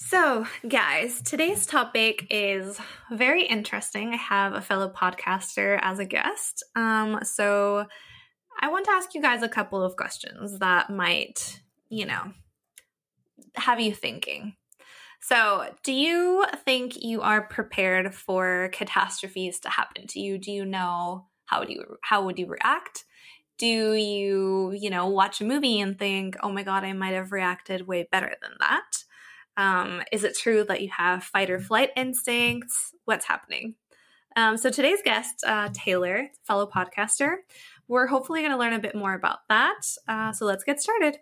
[0.00, 2.78] So, guys, today's topic is
[3.10, 4.12] very interesting.
[4.14, 6.62] I have a fellow podcaster as a guest.
[6.76, 7.86] Um, so,
[8.60, 12.32] I want to ask you guys a couple of questions that might, you know,
[13.56, 14.54] have you thinking.
[15.20, 20.38] So, do you think you are prepared for catastrophes to happen to you?
[20.38, 23.04] Do you know how do you how would you react?
[23.58, 27.32] Do you, you know, watch a movie and think, "Oh my god, I might have
[27.32, 29.04] reacted way better than that"?
[29.58, 32.94] Um, is it true that you have fight or flight instincts?
[33.04, 33.74] What's happening?
[34.36, 37.38] Um, so today's guest, uh, Taylor, fellow podcaster,
[37.88, 39.80] we're hopefully going to learn a bit more about that.
[40.06, 41.18] Uh, so let's get started.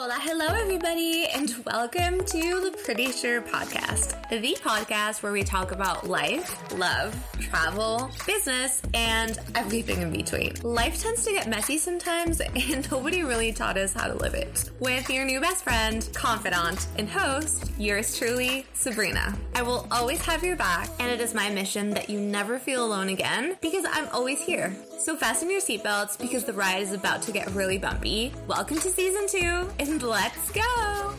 [0.00, 5.72] Hola, hello, everybody, and welcome to the Pretty Sure Podcast, the podcast where we talk
[5.72, 10.54] about life, love, travel, business, and everything in between.
[10.62, 14.70] Life tends to get messy sometimes, and nobody really taught us how to live it.
[14.78, 19.36] With your new best friend, confidant, and host, yours truly, Sabrina.
[19.56, 22.86] I will always have your back, and it is my mission that you never feel
[22.86, 24.76] alone again because I'm always here.
[24.98, 28.32] So fasten your seatbelts because the ride is about to get really bumpy.
[28.48, 31.14] Welcome to season two, and let's go!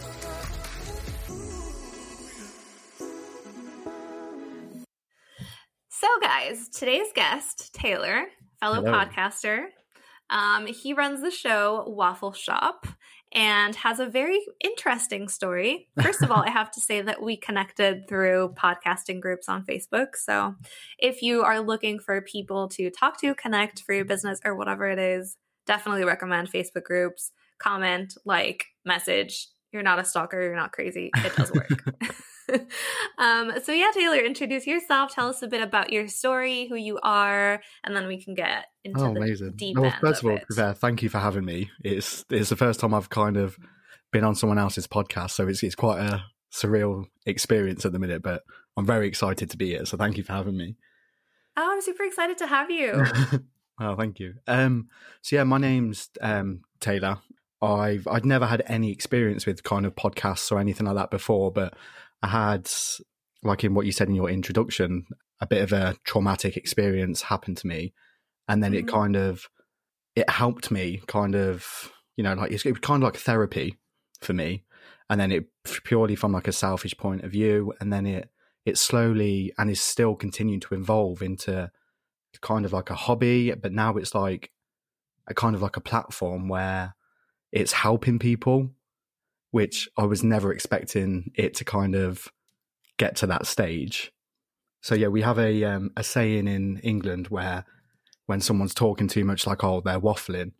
[5.87, 8.25] So, guys, today's guest, Taylor,
[8.59, 8.91] fellow Hello.
[8.91, 9.67] podcaster,
[10.29, 12.85] um, he runs the show Waffle Shop
[13.31, 15.87] and has a very interesting story.
[16.01, 20.15] First of all, I have to say that we connected through podcasting groups on Facebook.
[20.15, 20.55] So
[20.97, 24.87] if you are looking for people to talk to, connect for your business or whatever
[24.89, 27.31] it is, definitely recommend Facebook groups.
[27.59, 29.49] Comment, like, message.
[29.71, 30.41] You're not a stalker.
[30.41, 31.11] You're not crazy.
[31.17, 31.69] It does work.
[33.17, 35.13] um, so yeah, Taylor, introduce yourself.
[35.13, 38.65] Tell us a bit about your story, who you are, and then we can get
[38.83, 39.53] into oh, the amazing.
[39.55, 41.69] deep well, first of, of all, uh, thank you for having me.
[41.83, 43.57] It's it's the first time I've kind of
[44.11, 48.21] been on someone else's podcast, so it's it's quite a surreal experience at the minute.
[48.23, 48.43] But
[48.77, 49.85] I'm very excited to be here.
[49.85, 50.75] So thank you for having me.
[51.57, 53.05] Oh, I'm super excited to have you.
[53.81, 54.35] oh, thank you.
[54.47, 54.87] Um,
[55.21, 57.19] so yeah, my name's um, Taylor.
[57.61, 61.51] I've I'd never had any experience with kind of podcasts or anything like that before,
[61.51, 61.75] but
[62.21, 62.69] I had,
[63.43, 65.05] like in what you said in your introduction,
[65.41, 67.93] a bit of a traumatic experience happened to me.
[68.47, 68.87] And then mm-hmm.
[68.87, 69.47] it kind of,
[70.15, 73.77] it helped me kind of, you know, like it was kind of like therapy
[74.21, 74.63] for me.
[75.09, 75.45] And then it
[75.85, 77.73] purely from like a selfish point of view.
[77.79, 78.29] And then it,
[78.65, 81.71] it slowly and is still continuing to evolve into
[82.41, 83.53] kind of like a hobby.
[83.53, 84.51] But now it's like
[85.27, 86.95] a kind of like a platform where
[87.51, 88.71] it's helping people
[89.51, 92.27] which I was never expecting it to kind of
[92.97, 94.11] get to that stage.
[94.81, 97.65] So yeah, we have a um, a saying in England where
[98.27, 100.51] when someone's talking too much, like oh they're waffling.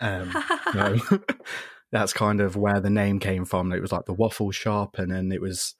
[0.00, 0.32] Um,
[0.74, 0.98] no,
[1.92, 3.72] that's kind of where the name came from.
[3.72, 5.74] It was like the waffle shop, and then it was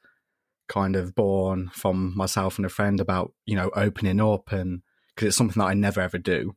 [0.69, 4.83] kind of born from myself and a friend about you know opening up and
[5.15, 6.57] because it's something that I never ever do.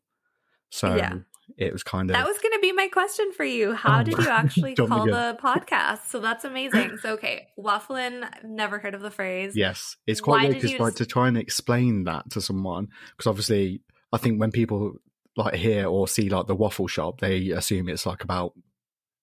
[0.72, 1.14] So yeah
[1.58, 3.74] it was kind of that was going to be my question for you.
[3.74, 6.08] How oh, did you actually call the podcast?
[6.08, 6.98] So that's amazing.
[7.02, 8.28] So okay, waffling.
[8.44, 9.56] Never heard of the phrase.
[9.56, 13.82] Yes, it's quite weird because like to try and explain that to someone because obviously
[14.12, 14.94] I think when people
[15.38, 18.54] like hear or see like the waffle shop, they assume it's like about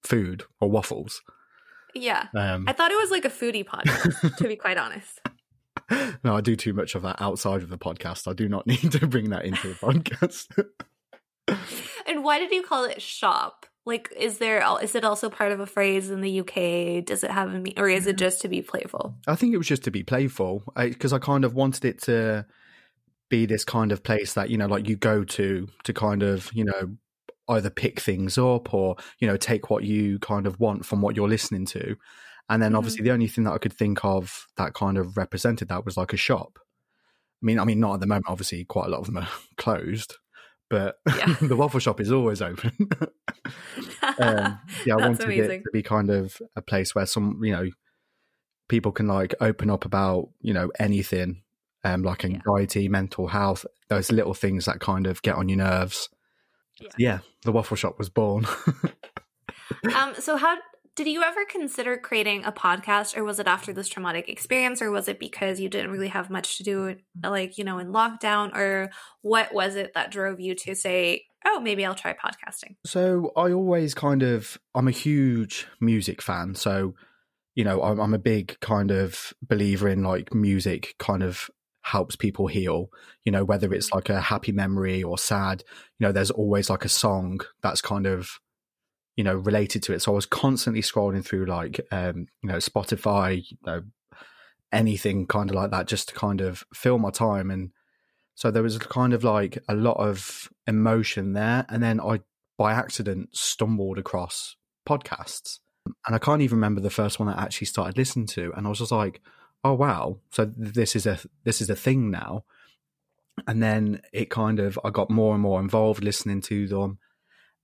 [0.05, 1.23] food or waffles.
[1.95, 4.37] Yeah, um, I thought it was like a foodie podcast.
[4.37, 5.21] to be quite honest.
[6.25, 8.29] No, I do too much of that outside of the podcast.
[8.29, 10.47] I do not need to bring that into the podcast.
[12.07, 13.67] and why did you call it shop?
[13.85, 17.05] Like, is there is it also part of a phrase in the UK?
[17.05, 19.15] Does it have a mean, or is it just to be playful?
[19.29, 22.03] I think it was just to be playful because I, I kind of wanted it
[22.03, 22.47] to
[23.29, 26.51] be this kind of place that you know, like you go to to kind of
[26.53, 26.97] you know
[27.49, 31.17] either pick things up or you know take what you kind of want from what
[31.17, 31.97] you're listening to
[32.49, 32.79] and then mm-hmm.
[32.79, 35.97] obviously the only thing that i could think of that kind of represented that was
[35.97, 36.59] like a shop
[37.43, 39.29] i mean i mean not at the moment obviously quite a lot of them are
[39.57, 40.17] closed
[40.69, 41.37] but yeah.
[41.41, 42.73] the waffle shop is always open.
[44.19, 45.61] um, yeah, I wanted amazing.
[45.61, 47.71] it to be kind of a place where some, you know,
[48.69, 51.43] people can like open up about, you know, anything,
[51.85, 52.89] um, like anxiety, yeah.
[52.89, 56.09] mental health, those little things that kind of get on your nerves.
[56.81, 58.47] Yeah, yeah the waffle shop was born.
[59.95, 60.59] um, so how
[60.97, 64.91] did you ever consider creating a podcast or was it after this traumatic experience or
[64.91, 68.57] was it because you didn't really have much to do like, you know, in lockdown
[68.57, 68.91] or
[69.21, 73.53] what was it that drove you to say, "Oh, maybe I'll try podcasting?" So, I
[73.53, 76.95] always kind of I'm a huge music fan, so
[77.55, 81.51] you know, I'm, I'm a big kind of believer in like music kind of
[81.83, 82.89] helps people heal
[83.25, 83.99] you know whether it's mm-hmm.
[83.99, 85.63] like a happy memory or sad
[86.01, 88.41] you know there's always like a song that's kind of
[89.17, 90.03] you know, related to it.
[90.03, 93.83] So I was constantly scrolling through like, um, you know, Spotify, you know,
[94.73, 97.51] anything kind of like that, just to kind of fill my time.
[97.51, 97.71] And
[98.35, 101.65] so there was kind of like a lot of emotion there.
[101.69, 102.21] And then I,
[102.59, 105.61] by accident, stumbled across podcasts.
[106.07, 108.53] And I can't even remember the first one I actually started listening to.
[108.55, 109.23] And I was just like,
[109.65, 112.45] oh wow, so this is a this is a thing now.
[113.47, 116.99] And then it kind of I got more and more involved listening to them.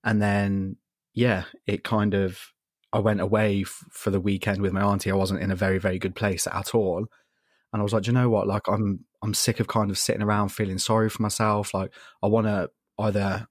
[0.04, 0.76] And then
[1.14, 2.52] yeah, it kind of
[2.92, 5.10] I went away f- for the weekend with my auntie.
[5.10, 7.06] I wasn't in a very very good place at all,
[7.72, 8.46] and I was like, you know what?
[8.46, 11.74] Like I'm I'm sick of kind of sitting around feeling sorry for myself.
[11.74, 11.92] Like
[12.22, 13.46] I want to either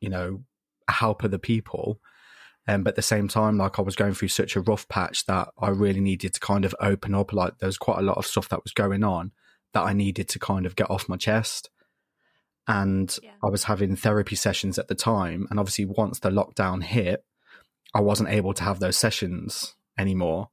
[0.00, 0.42] you know
[0.88, 2.00] help other people,
[2.68, 5.26] um, but at the same time, like I was going through such a rough patch
[5.26, 7.32] that I really needed to kind of open up.
[7.32, 9.32] Like there was quite a lot of stuff that was going on
[9.72, 11.70] that I needed to kind of get off my chest
[12.70, 13.32] and yeah.
[13.42, 15.48] I was having therapy sessions at the time.
[15.50, 17.24] And obviously, once the lockdown hit,
[17.92, 20.50] I wasn't able to have those sessions anymore.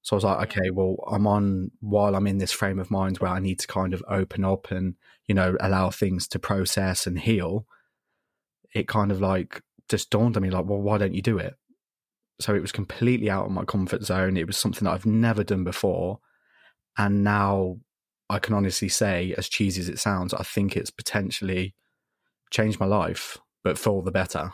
[0.00, 3.18] So I was like, okay, well, I'm on while I'm in this frame of mind
[3.18, 4.94] where I need to kind of open up and,
[5.26, 7.66] you know, allow things to process and heal.
[8.74, 9.60] It kind of like
[9.90, 11.56] just dawned on me, like, well, why don't you do it?
[12.40, 14.38] So it was completely out of my comfort zone.
[14.38, 16.20] It was something that I've never done before.
[16.96, 17.80] And now
[18.30, 21.74] I can honestly say, as cheesy as it sounds, I think it's potentially
[22.50, 24.52] changed my life, but for the better.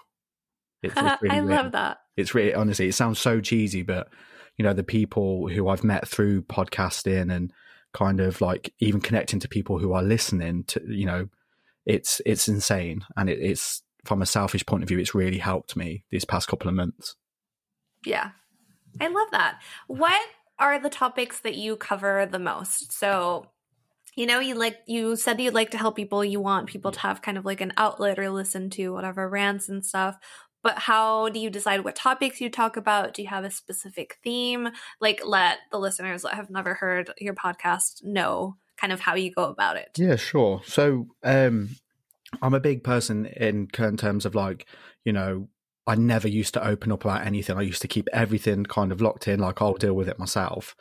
[0.83, 1.99] It's, it's really, I love that.
[2.17, 4.09] It's really honestly, it sounds so cheesy, but
[4.57, 7.53] you know, the people who I've met through podcasting and
[7.93, 11.29] kind of like even connecting to people who are listening to, you know,
[11.85, 15.77] it's it's insane, and it, it's from a selfish point of view, it's really helped
[15.77, 17.15] me these past couple of months.
[18.07, 18.31] Yeah,
[19.01, 19.61] I love that.
[19.87, 20.23] What
[20.59, 22.93] are the topics that you cover the most?
[22.93, 23.47] So
[24.17, 27.01] you know you like you said you'd like to help people you want people to
[27.01, 30.19] have kind of like an outlet or listen to whatever rants and stuff
[30.67, 33.15] but how do you decide what topics you talk about?
[33.15, 34.71] Do you have a specific theme?
[35.01, 39.31] Like let the listeners that have never heard your podcast know kind of how you
[39.31, 39.91] go about it.
[39.97, 40.63] Yeah sure.
[40.67, 41.77] So um
[42.43, 44.67] i'm a big person in terms of like
[45.05, 45.47] you know
[45.87, 47.57] i never used to open up about anything.
[47.57, 50.75] I used to keep everything kind of locked in like i'll deal with it myself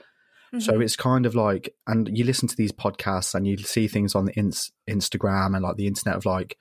[0.60, 0.81] so mm-hmm.
[0.81, 4.25] it's kind of like, and you listen to these podcasts and you see things on
[4.25, 6.57] the ins- Instagram and like the internet of like,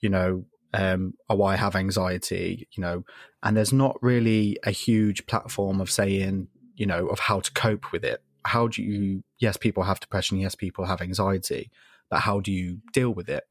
[0.00, 3.04] you know, um, oh, I have anxiety, you know,
[3.42, 7.92] and there's not really a huge platform of saying, you know, of how to cope
[7.92, 8.22] with it.
[8.44, 11.70] How do you, yes, people have depression, yes, people have anxiety,
[12.08, 13.44] but how do you deal with it?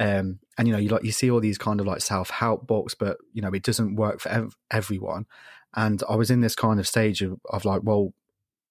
[0.00, 2.66] Um, and you know, you like you see all these kind of like self help
[2.66, 5.26] books, but you know, it doesn't work for ev- everyone.
[5.74, 8.12] And I was in this kind of stage of, of like, well,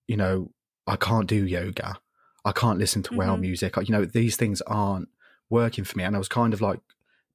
[0.07, 0.51] you know,
[0.88, 2.00] I can't do yoga.
[2.44, 3.42] I can't listen to well mm-hmm.
[3.42, 3.75] music.
[3.77, 5.09] You know, these things aren't
[5.50, 6.03] working for me.
[6.03, 6.80] And I was kind of like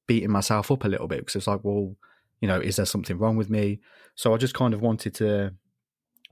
[0.07, 1.95] beating myself up a little bit because it's like, well,
[2.41, 3.79] you know, is there something wrong with me?
[4.15, 5.53] So I just kind of wanted to,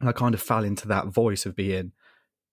[0.02, 1.94] I kind of fell into that voice of being,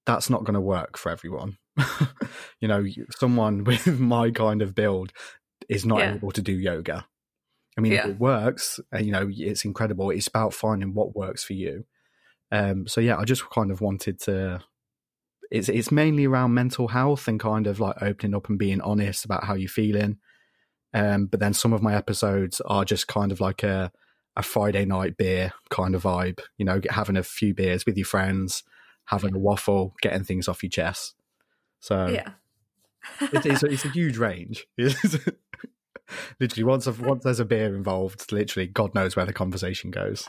[0.05, 1.59] that's not going to work for everyone.
[2.61, 2.85] you know,
[3.19, 5.13] someone with my kind of build
[5.69, 6.15] is not yeah.
[6.15, 7.07] able to do yoga.
[7.77, 8.09] I mean, yeah.
[8.09, 10.11] it works, you know, it's incredible.
[10.11, 11.87] It's about finding what works for you.
[12.53, 14.63] Um, so yeah, I just kind of wanted to.
[15.51, 19.25] It's it's mainly around mental health and kind of like opening up and being honest
[19.25, 20.19] about how you're feeling.
[20.95, 23.91] Um, but then some of my episodes are just kind of like a
[24.37, 26.41] a Friday night beer kind of vibe.
[26.59, 28.63] You know, having a few beers with your friends,
[29.07, 31.15] having a waffle, getting things off your chest.
[31.81, 32.33] So yeah,
[33.21, 34.67] it, it's, a, it's a huge range.
[36.39, 40.29] literally, once once there's a beer involved, literally, God knows where the conversation goes.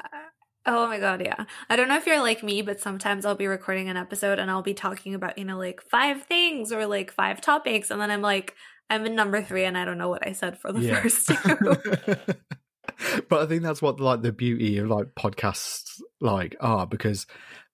[0.65, 1.45] Oh my god, yeah.
[1.69, 4.49] I don't know if you're like me, but sometimes I'll be recording an episode and
[4.49, 8.09] I'll be talking about, you know, like five things or like five topics and then
[8.09, 8.55] I'm like
[8.89, 11.01] I'm in number 3 and I don't know what I said for the yeah.
[11.01, 11.35] first two.
[13.29, 17.25] but I think that's what like the beauty of like podcasts like are because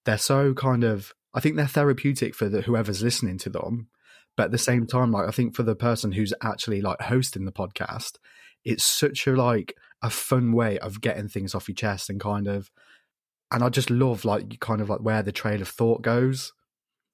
[0.05, 3.87] they're so kind of I think they're therapeutic for the, whoever's listening to them.
[4.35, 4.97] But at the same mm-hmm.
[4.97, 8.13] time, like I think for the person who's actually like hosting the podcast,
[8.63, 12.47] it's such a like a fun way of getting things off your chest and kind
[12.47, 12.71] of
[13.51, 16.53] and I just love like you kind of like where the trail of thought goes.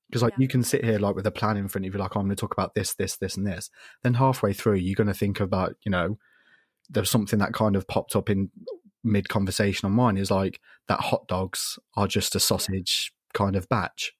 [0.09, 0.43] Because like yeah.
[0.43, 2.27] you can sit here like with a plan in front of you, like oh, I'm
[2.27, 3.69] going to talk about this, this, this, and this.
[4.03, 6.17] Then halfway through, you're going to think about you know
[6.89, 8.51] there's something that kind of popped up in
[9.03, 13.67] mid conversation on mine is like that hot dogs are just a sausage kind of
[13.67, 14.13] batch.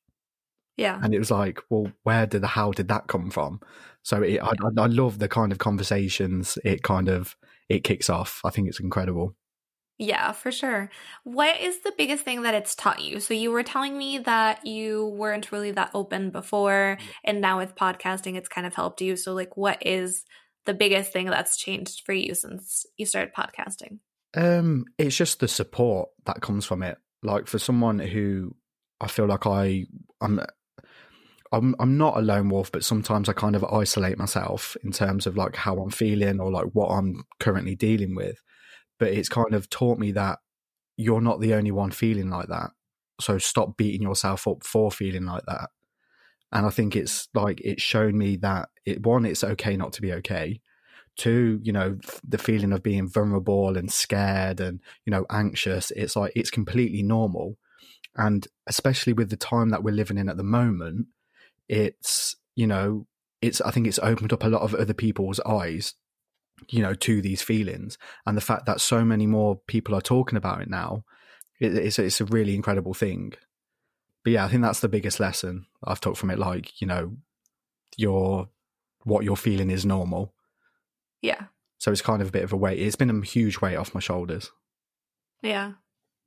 [0.75, 3.60] Yeah, and it was like, well, where did the how did that come from?
[4.01, 4.45] So it, yeah.
[4.45, 7.36] I, I love the kind of conversations it kind of
[7.69, 8.41] it kicks off.
[8.43, 9.36] I think it's incredible.
[9.98, 10.89] Yeah, for sure.
[11.24, 13.22] What is the biggest thing that it's taught you?
[13.22, 17.75] So you were telling me that you weren't really that open before and now with
[17.75, 19.15] podcasting it's kind of helped you.
[19.15, 20.25] So like what is
[20.65, 24.00] the biggest thing that's changed for you since you started podcasting?
[24.36, 26.98] Um, it's just the support that comes from it.
[27.24, 28.53] Like for someone who
[29.00, 29.86] I feel like I
[30.19, 30.41] I'm
[31.52, 35.28] I'm I'm not a lone wolf, but sometimes I kind of isolate myself in terms
[35.28, 38.42] of like how I'm feeling or like what I'm currently dealing with.
[39.00, 40.40] But it's kind of taught me that
[40.98, 42.72] you're not the only one feeling like that.
[43.20, 45.70] So stop beating yourself up for feeling like that.
[46.52, 50.02] And I think it's like it's shown me that it one, it's okay not to
[50.02, 50.62] be okay.
[51.18, 51.98] Two, you know,
[52.28, 57.04] the feeling of being vulnerable and scared and, you know, anxious, it's like it's completely
[57.04, 57.58] normal.
[58.18, 61.08] And especially with the time that we're living in at the moment,
[61.67, 63.07] it's, you know,
[63.41, 65.93] it's I think it's opened up a lot of other people's eyes
[66.69, 67.98] you know to these feelings.
[68.25, 71.03] And the fact that so many more people are talking about it now
[71.60, 73.34] it, it's it's a really incredible thing.
[74.24, 77.15] But yeah i think that's the biggest lesson i've took from it like you know
[77.98, 78.50] your
[79.03, 80.34] what you're feeling is normal.
[81.22, 81.45] Yeah.
[81.77, 82.79] so it's kind of a bit of a weight.
[82.79, 84.51] It's been a huge weight off my shoulders.
[85.41, 85.74] Yeah.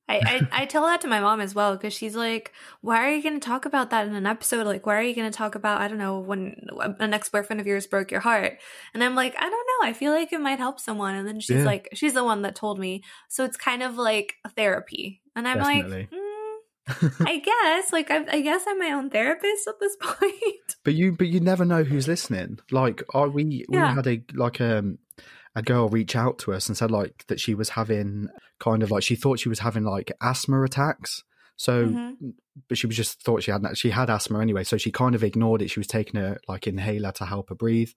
[0.08, 3.14] I, I, I tell that to my mom as well because she's like, why are
[3.14, 4.66] you going to talk about that in an episode?
[4.66, 6.66] Like, why are you going to talk about, I don't know, when
[6.98, 8.58] an ex boyfriend of yours broke your heart?
[8.94, 9.88] And I'm like, I don't know.
[9.88, 11.14] I feel like it might help someone.
[11.14, 11.64] And then she's Yeah.
[11.64, 13.02] like, she's the one that told me.
[13.28, 15.20] So it's kind of like therapy.
[15.36, 16.08] And I'm Definitely.
[16.10, 20.76] like, mm, I guess, like, I, I guess I'm my own therapist at this point.
[20.84, 23.94] but you but you never know who's listening like are we we Yeah.
[23.94, 24.98] had a like um
[25.58, 28.28] a girl reach out to us and said like that she was having
[28.60, 31.24] kind of like she thought she was having like asthma attacks.
[31.56, 32.34] So Mhm.
[32.68, 34.64] but she was just thought she had she had asthma anyway.
[34.64, 35.70] So she kind of ignored it.
[35.70, 37.90] She was taking a like inhaler to help her breathe.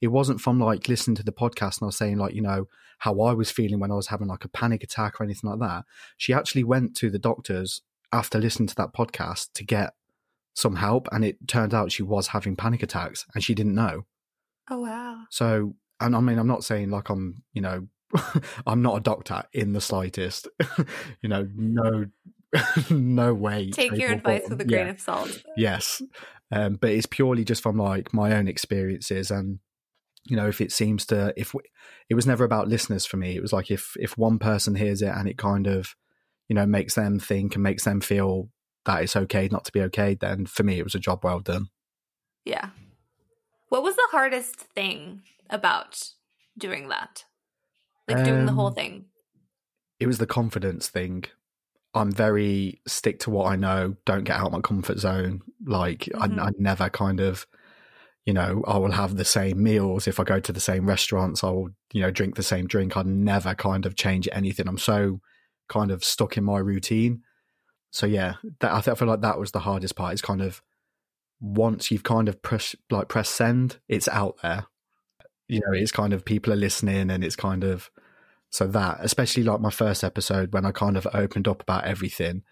[0.00, 2.68] It wasn't from like listening to the podcast and I was saying like you know
[2.98, 5.60] how I was feeling when I was having like a panic attack or anything like
[5.60, 5.84] that.
[6.16, 9.94] She actually went to the doctors after listening to that podcast to get
[10.54, 14.04] some help and it turned out she was having panic attacks and she didn't know.
[14.70, 15.22] Oh, wow.
[15.30, 17.86] so and I mean I'm not saying like I'm you know
[18.66, 20.48] I'm not a doctor in the slightest
[21.22, 22.06] you know no
[22.90, 24.50] no way Take your advice form.
[24.52, 25.42] with a grain Yeah of salt.
[25.56, 26.02] yes
[26.50, 29.58] um, but it's purely just from like my own experiences and
[30.24, 31.60] you know if it seems to if we,
[32.08, 35.02] it was never about listeners for me it was like if if one person hears
[35.02, 35.94] it and it kind of
[36.48, 38.48] you know makes them think and makes them feel
[38.86, 41.40] that it's okay not to be okay then for me it was a job well
[41.40, 41.68] done
[42.46, 42.70] Yeah.
[43.68, 46.02] What was the hardest thing about
[46.56, 47.24] doing that?
[48.06, 49.04] Like doing the whole Um, thing.
[50.00, 51.24] it was the confidence thing.
[51.94, 55.40] I'm very stick to what i know don't get out my comfort zone.
[55.64, 56.38] Like Mhm.
[56.38, 57.46] I, I never kind of
[58.24, 60.06] you know i will have the same meals.
[60.06, 62.96] If i go to the same restaurants i will you know drink the same drink.
[62.96, 64.68] I never kind of change anything.
[64.68, 65.20] I'm so
[65.68, 67.22] kind of stuck in my routine.
[67.90, 70.14] So yeah that i, feel like that was the hardest part.
[70.14, 70.62] Is kind of
[71.40, 74.66] once you've kind of press like press send it's out there
[75.48, 77.90] you know it's kind of people are listening and it's kind of
[78.50, 82.44] so that, especially like my first episode when I kind of opened up about everything,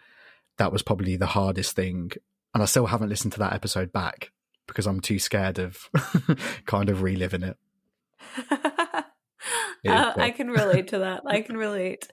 [0.59, 2.11] that was probably the hardest thing.
[2.53, 4.31] And I still haven't listened to that episode back
[4.67, 5.89] because I'm too scared of
[6.67, 7.57] kind of reliving it.
[9.85, 11.23] Is Uh, I can relate to that.
[11.27, 12.09] I can relate.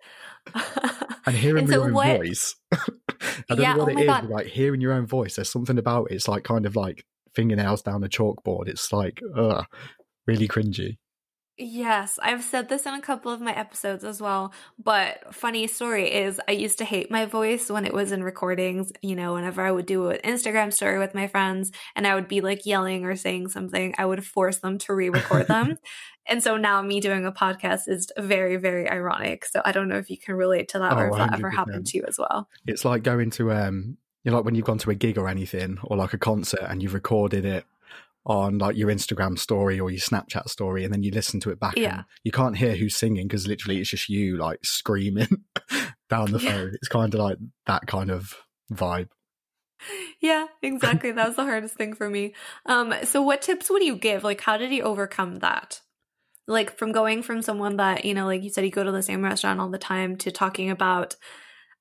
[1.25, 2.55] And hearing And your own what- voice.
[2.71, 2.77] I
[3.49, 4.29] don't Yeah, know what oh it my God.
[4.29, 5.35] like hearing your own voice.
[5.35, 6.15] There's something about it.
[6.15, 8.67] It's like kind of like fingernails down a chalkboard.
[8.67, 9.65] It's like, ugh,
[10.25, 10.97] really cringy.
[11.55, 14.53] Yes, I've said this in a couple of my episodes as well.
[14.83, 18.91] But funny story is, I used to hate my voice when it was in recordings.
[19.03, 22.27] You know, whenever I would do an Instagram story with my friends and I would
[22.27, 25.77] be like yelling or saying something, I would force them to re record them.
[26.27, 29.45] and so now me doing a podcast is very, very ironic.
[29.45, 31.51] So I don't know if you can relate to that or Oh, if that ever
[31.51, 32.49] happened to you as well.
[32.65, 35.27] It's like going to um you know like when you've gone to a gig or
[35.27, 37.65] anything or like a concert and you've recorded it
[38.25, 41.59] on like your Instagram story or your Snapchat story and then you listen to it
[41.59, 41.95] back Yeah.
[41.95, 45.43] and you can't hear who's singing because literally it's just you like screaming
[46.09, 46.51] down the Yeah.
[46.51, 46.71] phone.
[46.75, 48.33] It's kind of like that kind of
[48.71, 49.09] vibe.
[50.21, 51.11] Yeah, exactly.
[51.11, 52.33] that was the hardest thing for me.
[52.65, 54.23] Um, so what tips would you give?
[54.23, 55.81] Like, how did he overcome that?
[56.47, 59.03] Like from going from someone that, you know, like you said, you go to the
[59.03, 61.15] same restaurant all the time to talking about,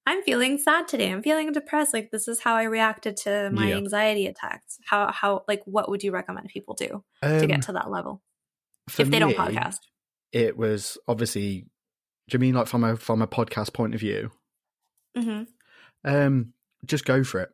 [0.07, 1.13] I'm feeling sad today.
[1.13, 1.95] I'm feeling depressed.
[1.95, 3.77] Like this is how I reacted to my Yeah.
[3.77, 4.79] anxiety attacks.
[4.85, 8.23] How how like what would you recommend people do to Um, get to that level
[8.99, 9.79] if they don't podcast?
[10.33, 11.67] It was obviously
[12.29, 14.31] do you mean like from a from a podcast point of view?
[15.17, 15.43] hmm
[16.05, 16.53] um,
[16.85, 17.51] just go for it.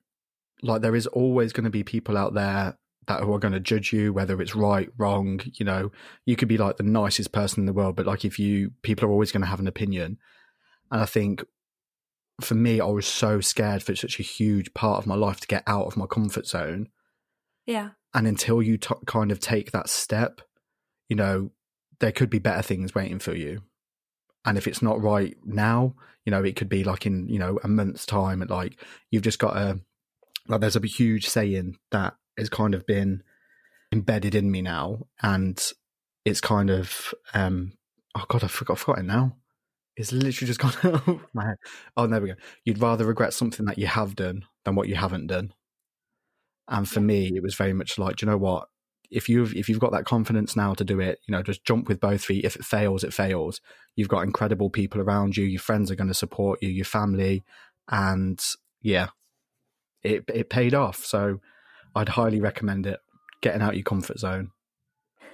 [0.62, 3.60] Like there is always going to be people out there that who are going to
[3.60, 5.40] judge you, whether it's right, wrong.
[5.54, 5.92] You know,
[6.24, 9.06] you could be like the nicest person in the world, but like if you, people
[9.06, 10.16] are always going to have an opinion.
[10.90, 11.44] And I think
[12.40, 15.46] for me, I was so scared for such a huge part of my life to
[15.46, 16.88] get out of my comfort zone.
[17.66, 17.90] Yeah.
[18.14, 20.40] And until you t- kind of take that step,
[21.08, 21.50] you know,
[22.00, 23.62] there could be better things waiting for you.
[24.44, 27.58] and if it's not right now, you know, it could be like in you know
[27.62, 28.40] a month's time.
[28.40, 29.80] And like you've just got a
[30.46, 33.22] like there's a huge saying that has kind of been
[33.92, 35.72] embedded in me now, and
[36.24, 37.72] it's kind of um
[38.14, 39.36] oh god, I forgot, I forgot it now.
[39.98, 41.56] It's literally just gone out of my head.
[41.96, 42.34] Oh, there we go.
[42.64, 45.52] You'd rather regret something that you have done than what you haven't done.
[46.68, 48.68] And for me, it was very much like, do you know what?
[49.10, 51.88] If you've if you've got that confidence now to do it, you know, just jump
[51.88, 52.44] with both feet.
[52.44, 53.60] If it fails, it fails.
[53.96, 55.44] You've got incredible people around you.
[55.44, 56.68] Your friends are going to support you.
[56.68, 57.42] Your family,
[57.90, 58.38] and
[58.82, 59.08] yeah,
[60.02, 61.06] it it paid off.
[61.06, 61.40] So
[61.94, 63.00] I'd highly recommend it.
[63.40, 64.50] Getting out your comfort zone.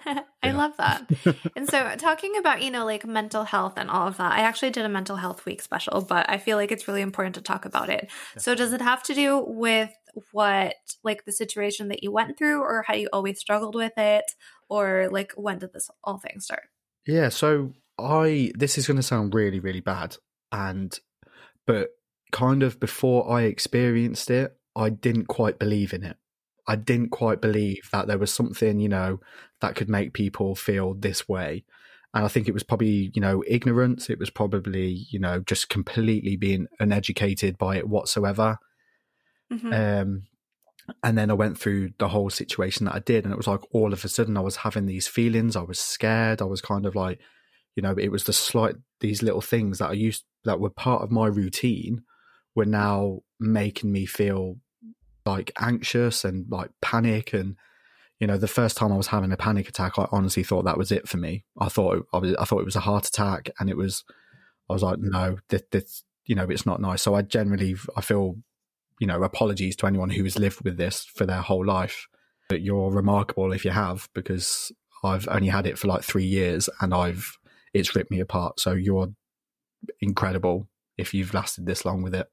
[0.43, 1.09] I love that.
[1.57, 4.71] and so, talking about, you know, like mental health and all of that, I actually
[4.71, 7.65] did a mental health week special, but I feel like it's really important to talk
[7.65, 8.09] about it.
[8.35, 8.41] Yeah.
[8.41, 9.93] So, does it have to do with
[10.33, 14.25] what, like, the situation that you went through, or how you always struggled with it,
[14.69, 16.65] or like, when did this all thing start?
[17.07, 17.29] Yeah.
[17.31, 20.17] So, I, this is going to sound really, really bad.
[20.53, 20.99] And,
[21.67, 21.91] but
[22.33, 26.17] kind of before I experienced it, I didn't quite believe in it.
[26.67, 29.21] I didn't quite believe that there was something, you know,
[29.61, 31.65] that could make people feel this way.
[32.15, 34.09] And I think it was probably, you know, ignorance.
[34.09, 38.59] It was probably, you know, just completely being uneducated by it whatsoever.
[39.53, 39.73] Mm-hmm.
[39.73, 40.23] Um,
[41.03, 43.63] and then I went through the whole situation that I did, and it was like
[43.73, 45.57] all of a sudden I was having these feelings.
[45.57, 46.41] I was scared.
[46.41, 47.21] I was kind of like,
[47.75, 51.03] you know, it was the slight these little things that I used that were part
[51.03, 52.03] of my routine
[52.55, 54.57] were now making me feel
[55.27, 57.57] like anxious and like panic and
[58.21, 60.79] you know the first time I was having a panic attack I honestly thought that
[60.79, 61.45] was it for me.
[61.59, 64.05] I thought I was I thought it was a heart attack and it was
[64.69, 67.03] I was like no this, this you know it's not nice.
[67.03, 68.37] So I generally I feel
[69.01, 72.09] you know apologies to anyone who has lived with this for their whole life.
[72.49, 74.71] But you're remarkable if you have because
[75.03, 77.39] I've only had it for like 3 years and I've
[77.73, 78.61] it's ripped me apart.
[78.61, 79.09] So you're
[80.01, 82.29] incredible if you've lasted this long with it.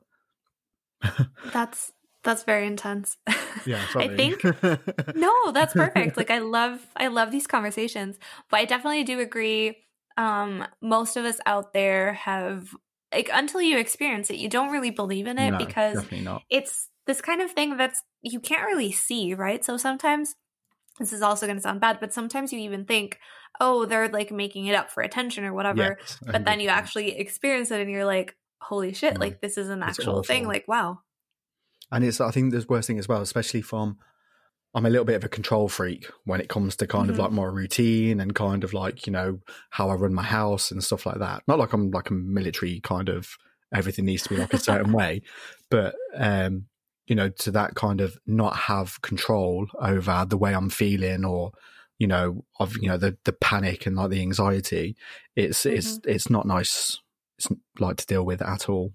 [1.53, 1.91] That's
[2.23, 3.17] that's very intense.
[3.65, 4.47] Yeah, I think
[5.13, 6.17] no, that's perfect.
[6.17, 8.17] Like I love I love these conversations,
[8.49, 9.86] but I definitely do agree
[10.17, 12.75] um most of us out there have
[13.13, 16.05] like until you experience it, you don't really believe in it no, because
[16.49, 19.63] it's this kind of thing that's you can't really see, right?
[19.63, 20.36] So sometimes
[20.99, 23.19] this is also going to sound bad, but sometimes you even think,
[23.60, 27.17] "Oh, they're like making it up for attention or whatever." Yes, but then you actually
[27.17, 30.99] experience it and you're like, "Holy shit, like this is an actual thing." Like, wow
[31.91, 33.97] and it's I think the worst thing as well, especially from
[34.73, 37.13] I'm a little bit of a control freak when it comes to kind mm-hmm.
[37.13, 39.39] of like my routine and kind of like you know
[39.71, 41.43] how I run my house and stuff like that.
[41.47, 43.38] Not like I'm like a military kind of
[43.73, 45.21] everything needs to be like a certain way,
[45.69, 46.65] but um,
[47.08, 51.51] you know to that kind of not have control over the way I'm feeling or
[51.99, 54.95] you know of you know the the panic and like the anxiety.
[55.36, 55.75] It's mm-hmm.
[55.75, 56.99] it's it's not nice.
[57.38, 57.49] It's
[57.80, 58.93] like to deal with at all.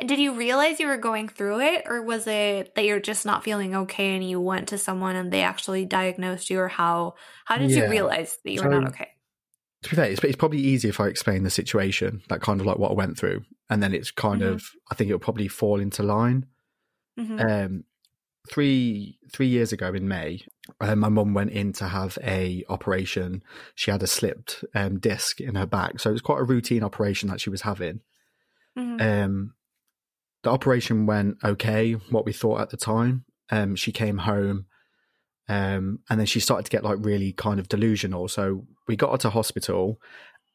[0.00, 3.26] And did you realize you were going through it, or was it that you're just
[3.26, 7.16] not feeling okay and you went to someone and they actually diagnosed you, or how
[7.44, 7.84] how did yeah.
[7.84, 9.08] you realize that you were not okay?
[9.82, 12.66] To be fair, it's, it's, probably easier if I explain the situation, that kind of
[12.66, 14.54] like what I went through, and then it's kind mm-hmm.
[14.54, 16.46] of I think it'll probably fall into line.
[17.18, 17.38] Mm-hmm.
[17.38, 17.84] Um,
[18.48, 20.40] three three years ago in May,
[20.80, 23.42] uh, my mum went in to have a operation.
[23.74, 26.82] She had a slipped um, disc in her back, so it was quite a routine
[26.82, 28.00] operation that she was having.
[28.78, 29.00] Mm-hmm.
[29.02, 29.54] Um,
[30.42, 33.24] the operation went okay, what we thought at the time.
[33.50, 34.66] Um, she came home,
[35.48, 38.28] um, and then she started to get like really kind of delusional.
[38.28, 40.00] So we got her to hospital,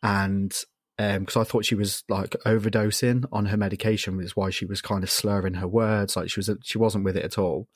[0.02, 0.56] and
[0.98, 4.66] because um, I thought she was like overdosing on her medication, which is why she
[4.66, 7.68] was kind of slurring her words, like she was she wasn't with it at all.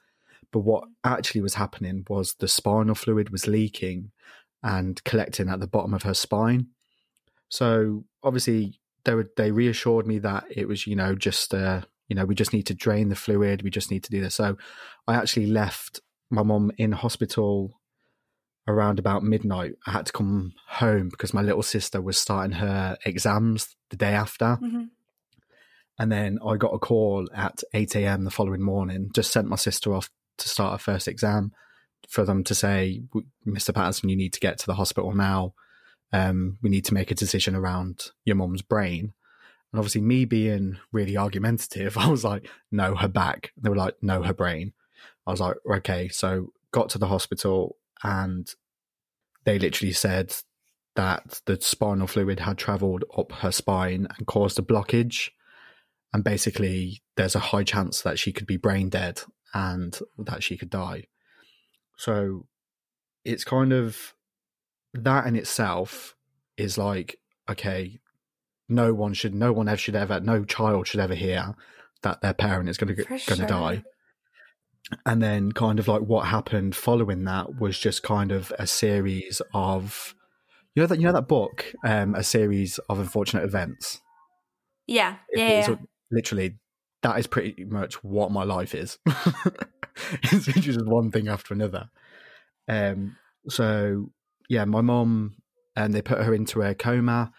[0.51, 4.11] But what actually was happening was the spinal fluid was leaking
[4.63, 6.67] and collecting at the bottom of her spine.
[7.49, 12.15] So obviously they were, they reassured me that it was you know just uh, you
[12.15, 13.61] know, we just need to drain the fluid.
[13.61, 14.35] We just need to do this.
[14.35, 14.57] So
[15.07, 17.79] I actually left my mom in hospital
[18.67, 19.73] around about midnight.
[19.87, 24.13] I had to come home because my little sister was starting her exams the day
[24.13, 24.57] after.
[24.61, 24.83] Mm-hmm.
[25.99, 28.23] And then I got a call at 8 a.m.
[28.23, 31.51] the following morning, just sent my sister off to start her first exam
[32.07, 33.03] for them to say,
[33.45, 33.73] Mr.
[33.73, 35.53] Patterson, you need to get to the hospital now.
[36.11, 39.13] Um, we need to make a decision around your mum's brain.
[39.71, 43.51] And obviously, me being really argumentative, I was like, no, her back.
[43.57, 44.73] They were like, no, her brain.
[45.27, 46.07] I was like, okay.
[46.09, 48.53] So got to the hospital and
[49.45, 50.33] they literally said
[50.95, 55.29] that the spinal fluid had traveled up her spine and caused a blockage.
[56.13, 59.21] And basically, there's a high chance that she could be brain dead
[59.53, 61.05] and that she could die.
[61.97, 62.47] So
[63.23, 64.13] it's kind of
[64.93, 66.15] that in itself
[66.57, 67.99] is like, okay,
[68.69, 71.55] no one should, no one ever should ever, no child should ever hear
[72.03, 73.45] that their parent is going to going to sure.
[73.45, 73.83] die.
[75.05, 79.41] And then, kind of like what happened following that was just kind of a series
[79.53, 80.15] of,
[80.73, 84.01] you know that you know that book, um, a series of unfortunate events.
[84.87, 85.17] Yeah.
[85.35, 85.67] Yeah.
[85.67, 85.75] yeah.
[86.09, 86.57] literally
[87.03, 88.97] that is pretty much what my life is.
[90.23, 91.89] it's just one thing after another.
[92.67, 93.15] Um,
[93.47, 94.09] so
[94.49, 95.35] yeah, my mom
[95.75, 97.31] and they put her into a coma,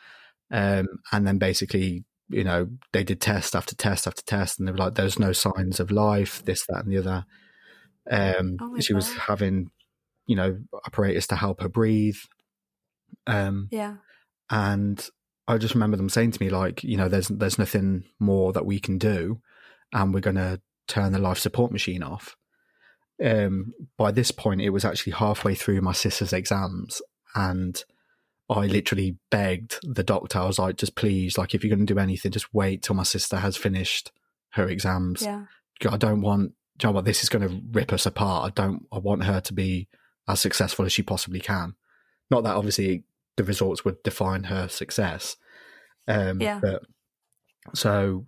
[0.50, 4.72] um, and then basically, you know, they did test after test after test, and they
[4.72, 7.24] were like, "There's no signs of life, this, that, and the other."
[8.10, 9.70] Um, Oh she was having,
[10.26, 12.18] you know, apparatus to help her breathe.
[13.26, 13.96] Um, yeah.
[14.50, 15.08] and
[15.46, 18.66] I just remember them saying to me like, you know, there's there's nothing more that
[18.66, 19.40] we can do,
[19.92, 22.36] and we're going to turn the life support machine off.
[23.22, 27.02] Um, by this point, it was actually halfway through my sister's exams,
[27.34, 27.82] and
[28.50, 30.40] I literally begged the doctor.
[30.40, 32.96] I was like, just please, like, if you're going to do anything, just wait till
[32.96, 34.10] my sister has finished
[34.50, 35.22] her exams.
[35.22, 35.44] Yeah.
[35.88, 38.50] I don't want, do you know what, this is going to rip us apart.
[38.50, 39.88] I don't, I want her to be
[40.28, 41.74] as successful as she possibly can.
[42.28, 43.04] Not that obviously
[43.36, 45.36] the results would define her success.
[46.08, 46.58] Um, Yeah.
[46.60, 46.82] But
[47.74, 48.26] so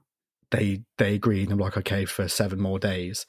[0.53, 1.51] they, they agreed.
[1.51, 3.27] I'm like, okay, for seven more days.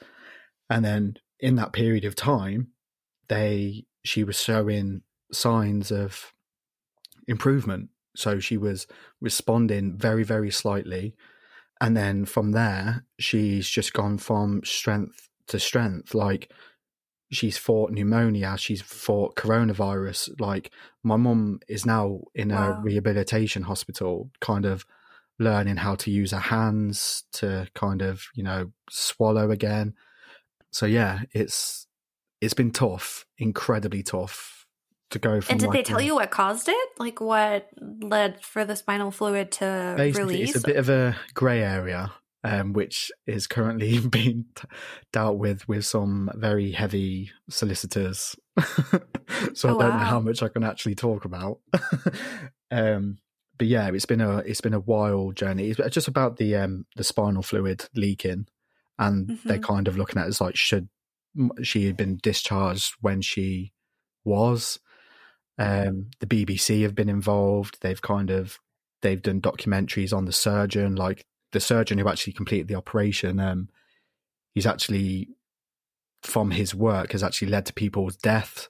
[0.69, 2.67] And then in that period of time,
[3.29, 5.01] they, she was showing
[5.31, 6.33] signs of
[7.27, 7.89] improvement.
[8.15, 8.87] So she was
[9.21, 11.15] responding very, very slightly.
[11.81, 16.13] And then from there, she's just gone from strength to strength.
[16.13, 16.51] Like
[17.31, 20.39] she's fought pneumonia, she's fought coronavirus.
[20.39, 20.71] Like
[21.03, 24.85] my mum is now in a rehabilitation hospital, kind of
[25.39, 29.93] learning how to use her hands to kind of, you know, swallow again.
[30.71, 31.87] So yeah, it's
[32.39, 34.62] it's been tough, incredibly tough
[35.13, 36.89] to go from And did they tell a- you what caused it?
[36.99, 40.55] Like what led for the spinal fluid to release?
[40.55, 42.11] it's a bit of a grey area
[42.45, 44.67] um, which is currently being t-
[45.13, 48.35] dealt with with some very heavy solicitors
[49.53, 51.59] so Oh, i don't know how much i can actually talk about
[52.71, 53.17] um,
[53.57, 56.85] but yeah it's been a it's been a wild journey it's just about the um
[56.95, 58.47] the spinal fluid leaking
[58.99, 59.63] and they're Mhm.
[59.63, 60.89] kind of looking at it as like should
[61.63, 63.71] she had been discharged when she
[64.23, 64.79] was
[65.57, 67.77] um, the BBC have been involved.
[67.81, 68.59] They've kind of
[69.01, 73.39] they've done documentaries on the surgeon, like the surgeon who actually completed the operation.
[73.39, 73.69] Um,
[74.53, 75.29] he's actually
[76.21, 78.69] from his work has actually led to people's death.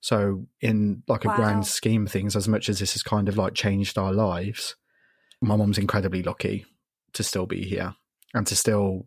[0.00, 1.36] So in like a Wow.
[1.36, 4.76] grand scheme of things, as much as this has kind of like changed our lives,
[5.40, 6.66] my mum's incredibly lucky
[7.14, 7.94] to still be here
[8.34, 9.06] and to still,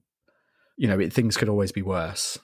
[0.75, 2.37] you know, it, things could always be worse.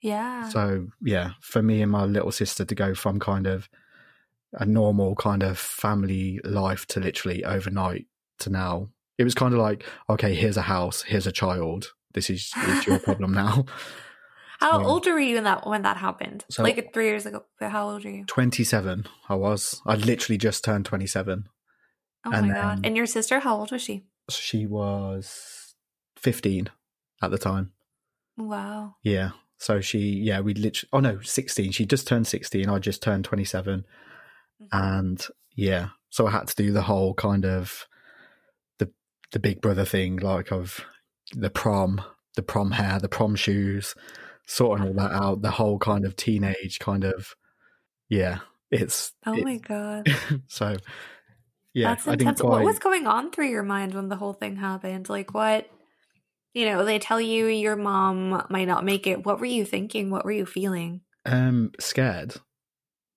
[0.00, 0.48] yeah.
[0.48, 3.68] So yeah, for me and my little sister to go from kind of
[4.54, 8.06] a normal kind of family life to literally overnight
[8.40, 11.92] to now, it was kind of like, okay, here's a house, here's a child.
[12.14, 13.64] This is, is your problem now.
[14.60, 16.44] how so- old were you when that when that happened?
[16.50, 17.44] So- like three years ago.
[17.58, 18.24] But How old are you?
[18.26, 19.80] 27, I was.
[19.86, 21.48] I literally just turned 27.
[22.26, 22.80] Oh And my god!
[22.84, 24.04] And your sister, how old was she?
[24.28, 25.74] She was
[26.16, 26.68] 15
[27.22, 27.72] at the time.
[28.36, 28.96] Wow.
[29.02, 29.30] Yeah.
[29.58, 31.72] So she, yeah, we literally, oh no, 16.
[31.72, 32.68] She just turned 16.
[32.68, 33.80] I just turned 27.
[33.80, 34.09] Mm-hmm.
[34.72, 37.86] And yeah so i had to do the whole kind of
[38.78, 38.90] the
[39.32, 40.80] the big brother thing like of
[41.32, 42.00] the prom
[42.36, 43.94] the prom hair the prom shoes
[44.46, 47.34] sorting all that out the whole kind of teenage kind of
[48.08, 48.38] yeah
[48.70, 50.06] it's Oh it- my god.
[50.48, 50.76] so
[51.74, 52.40] yeah That's intense.
[52.40, 55.08] quite What was going on through your mind when the whole thing happened?
[55.08, 55.68] Like what
[56.54, 59.24] you know, they tell you your mom might not make it.
[59.24, 60.10] What were you thinking?
[60.10, 61.02] What were you feeling?
[61.26, 62.34] um scared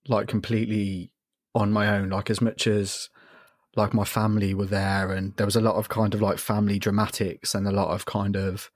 [0.09, 1.12] like completely
[1.55, 3.09] on my own like as much as
[3.75, 6.79] like my family were there and there was a lot of kind of like family
[6.79, 8.69] dramatics and a lot of kind of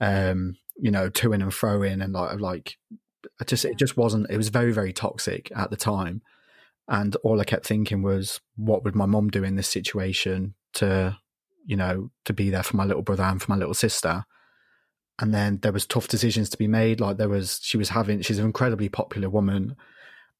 [0.00, 2.76] um you know to in and fro in and like like
[3.40, 6.22] I just it just wasn't it was very very toxic at the time.
[6.86, 11.16] And all I kept thinking was what would my mom do in this situation to
[11.66, 14.24] you know to be there for my little brother and for my little sister?
[15.18, 18.20] And then there was tough decisions to be made like there was she was having
[18.22, 19.76] she's an incredibly popular woman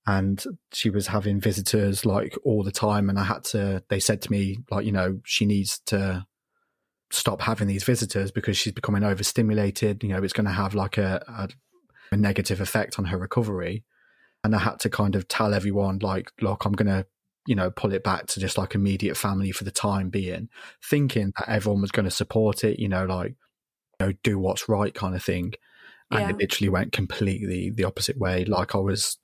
[0.07, 4.21] and she was having visitors like all the time and i had to they said
[4.21, 6.25] to me like you know she needs to
[7.11, 10.99] stop having these visitors because she's becoming overstimulated you know it's going to have like
[10.99, 11.49] a, a,
[12.12, 13.85] a negative effect on her recovery.
[14.43, 17.07] And i had to kind of tell everyone like look i'm going to
[17.47, 20.49] you know pull it back to just like immediate family for the time being
[20.83, 23.37] thinking that everyone was going to support it you know like
[24.01, 25.55] you know do what's right kind of thing.
[26.11, 26.31] And Yeah.
[26.31, 28.45] it literally went completely the opposite way.
[28.45, 29.17] Like i was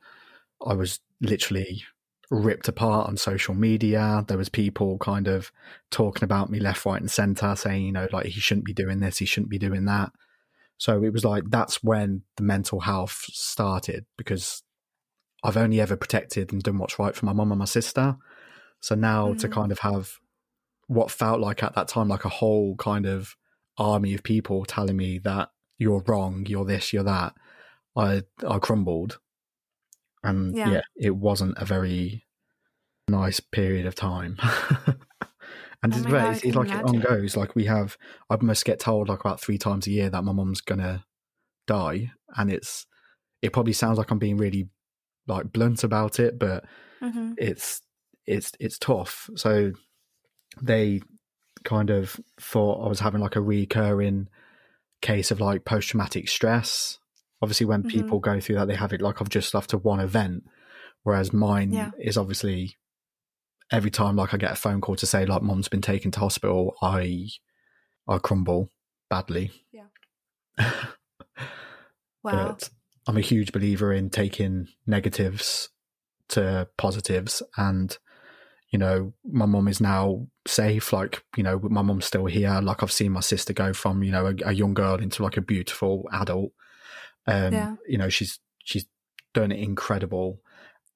[0.66, 1.84] I was literally
[2.30, 4.24] ripped apart on social media.
[4.28, 5.50] There was people kind of
[5.90, 9.00] talking about me left, right, and center, saying, you know, like he shouldn't be doing
[9.00, 10.12] this, he shouldn't be doing that.
[10.78, 14.62] So it was like that's when the mental health started because
[15.42, 18.16] I've only ever protected and done what's right for my mum and my sister.
[18.80, 19.38] So now mm-hmm.
[19.38, 20.12] to kind of have
[20.86, 23.36] what felt like at that time like a whole kind of
[23.76, 27.34] army of people telling me that you're wrong, you're this, you're that,
[27.96, 29.18] I I crumbled
[30.22, 30.70] and yeah.
[30.70, 32.24] yeah, it wasn't a very
[33.08, 34.36] nice period of time.
[35.82, 36.94] and oh it's, God, it's, it's like imagine.
[36.94, 37.36] it on goes.
[37.36, 37.96] Like we have,
[38.28, 41.04] I must get told like about three times a year that my mom's gonna
[41.66, 42.86] die, and it's
[43.42, 44.68] it probably sounds like I'm being really
[45.26, 46.64] like blunt about it, but
[47.02, 47.32] mm-hmm.
[47.38, 47.82] it's
[48.26, 49.30] it's it's tough.
[49.36, 49.72] So
[50.60, 51.00] they
[51.64, 54.28] kind of thought I was having like a recurring
[55.02, 56.99] case of like post traumatic stress
[57.42, 57.90] Obviously, when mm-hmm.
[57.90, 60.44] people go through that, they have it like I've just after one event,
[61.02, 61.90] whereas mine yeah.
[61.98, 62.76] is obviously
[63.70, 66.20] every time like I get a phone call to say like mom's been taken to
[66.20, 67.28] hospital, I
[68.08, 68.70] I crumble
[69.08, 69.50] badly.
[69.72, 69.84] Yeah.
[70.58, 71.44] wow.
[72.22, 72.70] But
[73.06, 75.70] I'm a huge believer in taking negatives
[76.28, 77.98] to positives and
[78.70, 82.84] you know my mom is now safe like you know my mom's still here like
[82.84, 85.42] i've seen my sister go from you know a, a young girl into like a
[85.42, 86.52] beautiful adult
[87.30, 87.76] um, yeah.
[87.86, 88.86] You know, she's she's
[89.34, 90.40] done it incredible.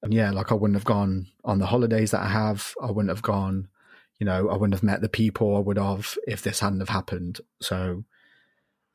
[0.03, 2.73] And yeah, like I wouldn't have gone on the holidays that I have.
[2.81, 3.69] I wouldn't have gone,
[4.19, 6.89] you know, I wouldn't have met the people I would have if this hadn't have
[6.89, 7.41] happened.
[7.61, 8.03] So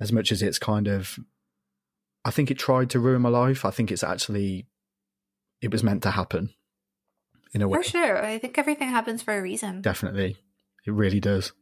[0.01, 1.19] as much as it's kind of
[2.25, 4.67] I think it tried to ruin my life, I think it's actually
[5.61, 6.51] it was meant to happen.
[7.53, 7.83] In a way.
[7.83, 8.25] For sure.
[8.25, 9.83] I think everything happens for a reason.
[9.83, 10.37] Definitely.
[10.87, 11.53] It really does.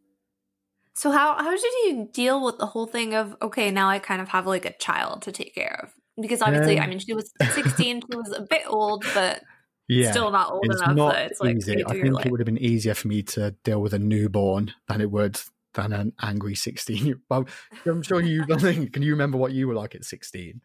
[0.99, 4.21] So how how did you deal with the whole thing of okay, now I kind
[4.21, 5.93] of have like a child to take care of?
[6.21, 9.45] Because obviously, I um, mean, she was 16, she was a bit old, but
[9.87, 10.97] yeah, still not old it's enough.
[10.97, 11.87] Not it's like easy.
[11.87, 15.01] I think it would have been easier for me to deal with a newborn than
[15.01, 15.41] it would
[15.75, 17.21] than an angry 16.
[17.31, 17.47] Well,
[17.87, 20.61] I'm sure you can you remember what you were like at 16?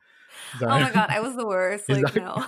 [0.58, 1.88] So, oh my god, I was the worst.
[1.88, 2.24] Like exactly.
[2.24, 2.44] no.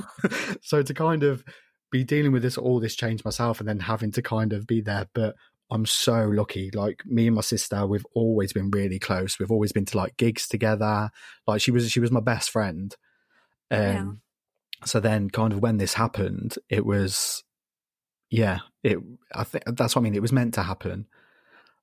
[0.64, 1.44] so to kind of
[1.92, 4.82] be dealing with this all this change myself and then having to kind of be
[4.82, 5.36] there, but
[5.72, 6.70] I'm so lucky.
[6.72, 9.40] Like me and my sister, we've always been really close.
[9.40, 11.10] We've always been to like gigs together.
[11.48, 12.96] Like she was, she was my best friend.
[13.72, 14.06] Um, yeah.
[14.86, 17.44] So then, kind of when this happened, it was,
[18.30, 19.00] yeah, it.
[19.34, 20.16] I think that's what I mean.
[20.16, 21.08] It was meant to happen.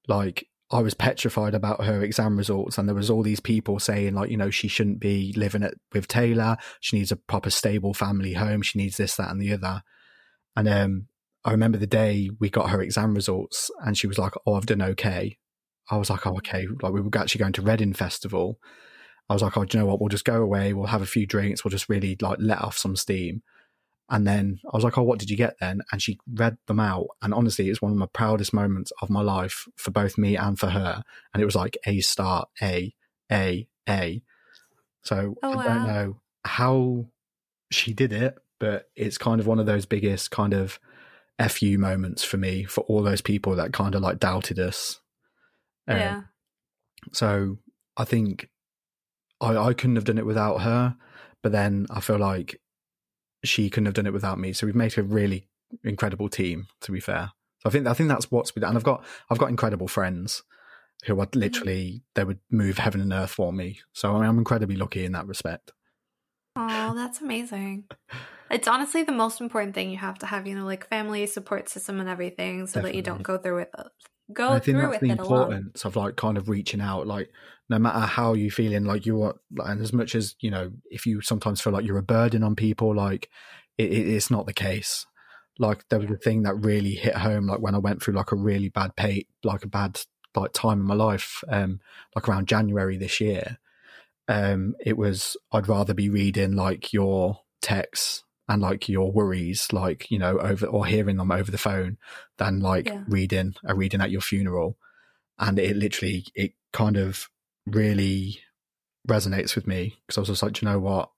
[0.07, 4.15] Like I was petrified about her exam results, and there was all these people saying
[4.15, 6.57] like, you know, she shouldn't be living at with Taylor.
[6.81, 8.63] She needs a proper stable family home.
[8.63, 9.83] She needs this, that, and the other.
[10.55, 11.07] And um,
[11.45, 14.67] I remember the day we got her exam results and she was like, Oh, I've
[14.67, 15.39] done okay.
[15.91, 16.67] I was like, Oh, okay.
[16.83, 18.59] Like we were actually going to Reading Festival.
[19.29, 20.01] I was like, Oh, do you know what?
[20.01, 20.73] We'll just go away.
[20.73, 21.65] We'll have a few drinks.
[21.65, 23.43] We'll just really like let off some steam.
[24.09, 25.83] And then I was like, Oh, what did you get then?
[25.91, 27.07] And she read them out.
[27.23, 30.59] And honestly, it's one of my proudest moments of my life for both me and
[30.59, 31.03] for her.
[31.35, 32.95] And it was like A star, A,
[33.31, 34.23] A, A.
[35.03, 37.07] So oh, I don't know how
[37.71, 40.79] she did it, but it's kind of one of those biggest kind of
[41.49, 45.01] fu moments for me for all those people that kind of like doubted us.
[45.89, 46.21] Um, yeah.
[47.13, 47.59] So
[47.97, 48.49] I think
[49.41, 50.97] I I couldn't have done it without her,
[51.43, 52.61] but then I feel like
[53.45, 54.53] she couldn't have done it without me.
[54.53, 55.49] So we've made a really
[55.85, 56.67] incredible team.
[56.83, 58.65] To be fair, so I think I think that's what's been.
[58.65, 60.43] And I've got I've got incredible friends
[61.05, 61.41] who are mm-hmm.
[61.41, 63.81] literally they would move heaven and earth for me.
[63.93, 65.73] So I mean, I'm incredibly lucky in that respect.
[66.57, 67.85] Oh, that's amazing.
[68.53, 71.69] It's honestly the most important thing you have to have, you know, like family support
[71.69, 72.91] system and everything, so Definitely.
[72.91, 73.87] that you don't go through with it.
[74.33, 77.31] Go I think through that's the importance of like kind of reaching out, like
[77.69, 79.35] no matter how you feeling, like you are,
[79.65, 82.55] and as much as you know, if you sometimes feel like you're a burden on
[82.55, 83.29] people, like
[83.79, 85.07] it, it, it's not the case.
[85.59, 88.33] Like there was a thing that really hit home, like when I went through like
[88.33, 90.01] a really bad pay, like a bad
[90.35, 91.81] like time in my life, um,
[92.15, 93.59] like around January this year
[94.29, 100.11] um, it was I'd rather be reading like your texts and like your worries, like
[100.11, 101.99] you know, over or hearing them over the phone,
[102.39, 103.05] than like yeah.
[103.07, 104.77] reading a reading at your funeral.
[105.39, 107.29] And it literally, it kind of
[107.67, 108.41] really
[109.09, 111.11] resonates with me because I was just like, you know what?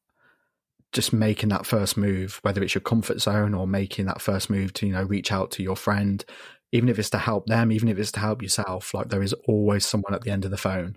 [0.93, 4.73] Just making that first move, whether it's your comfort zone or making that first move
[4.75, 6.25] to, you know, reach out to your friend,
[6.73, 9.35] even if it's to help them, even if it's to help yourself, like there is
[9.47, 10.97] always someone at the end of the phone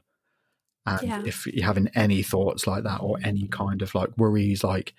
[0.88, 1.22] and yeah.
[1.26, 4.94] if you're having any thoughts like that or any kind of like worries, like,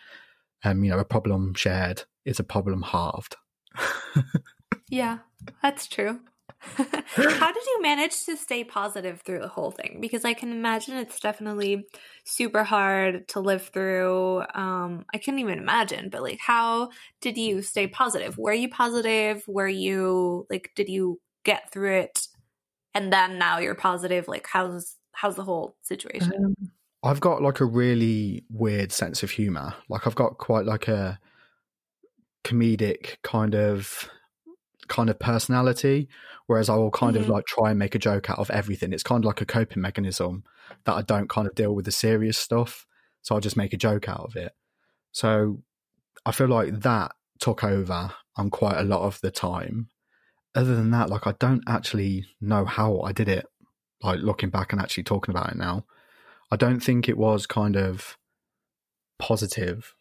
[0.65, 3.37] um, you know, a problem shared is a problem halved.
[4.91, 5.19] yeah,
[5.63, 6.21] that's true.
[6.61, 9.99] How did you manage to stay positive through the whole thing?
[10.01, 11.87] Because I can imagine it's definitely
[12.25, 14.43] super hard to live through.
[14.55, 16.91] Um, I couldn't even imagine, but like, how
[17.21, 18.37] did you stay positive?
[18.39, 19.45] Were you positive?
[19.47, 22.27] Were you like, did you get through it,
[22.93, 24.27] and then now you're positive?
[24.27, 26.33] Like, how's how's the whole situation?
[26.45, 26.71] Um,
[27.03, 29.75] I've got like a really weird sense of humor.
[29.89, 31.21] Like, I've got quite like a
[32.45, 34.09] comedic kind of
[34.89, 36.09] kind of personality
[36.47, 37.25] whereas i will kind mm-hmm.
[37.25, 39.47] of like try and make a joke out of everything it's kind of like a
[39.47, 40.43] coping mechanism
[40.85, 42.87] that i don't kind of deal with the serious stuff
[43.21, 44.53] so i'll just make a joke out of it
[45.13, 45.59] so
[46.25, 49.89] i feel like that took over on quite a lot of the time
[50.55, 53.45] other than that like i don't actually know how i did it
[54.03, 55.85] like looking back and actually talking about it now
[56.51, 58.17] i don't think it was kind of
[59.19, 59.95] positive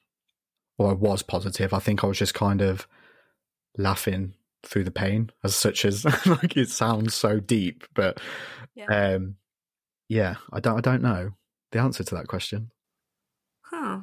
[0.77, 1.73] or I was positive.
[1.73, 2.87] I think I was just kind of
[3.77, 4.33] laughing
[4.63, 8.19] through the pain, as such as like it sounds so deep, but
[8.75, 8.85] yeah.
[8.85, 9.35] um,
[10.09, 11.31] yeah, I don't, I don't know
[11.71, 12.71] the answer to that question.
[13.61, 14.01] Huh.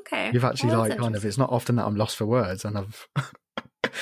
[0.00, 0.30] Okay.
[0.32, 1.24] You've actually well, like kind of.
[1.24, 3.08] It's not often that I'm lost for words, and I've.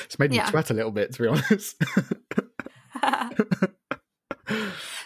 [0.05, 0.49] it's made me yeah.
[0.49, 1.83] sweat a little bit, to be honest.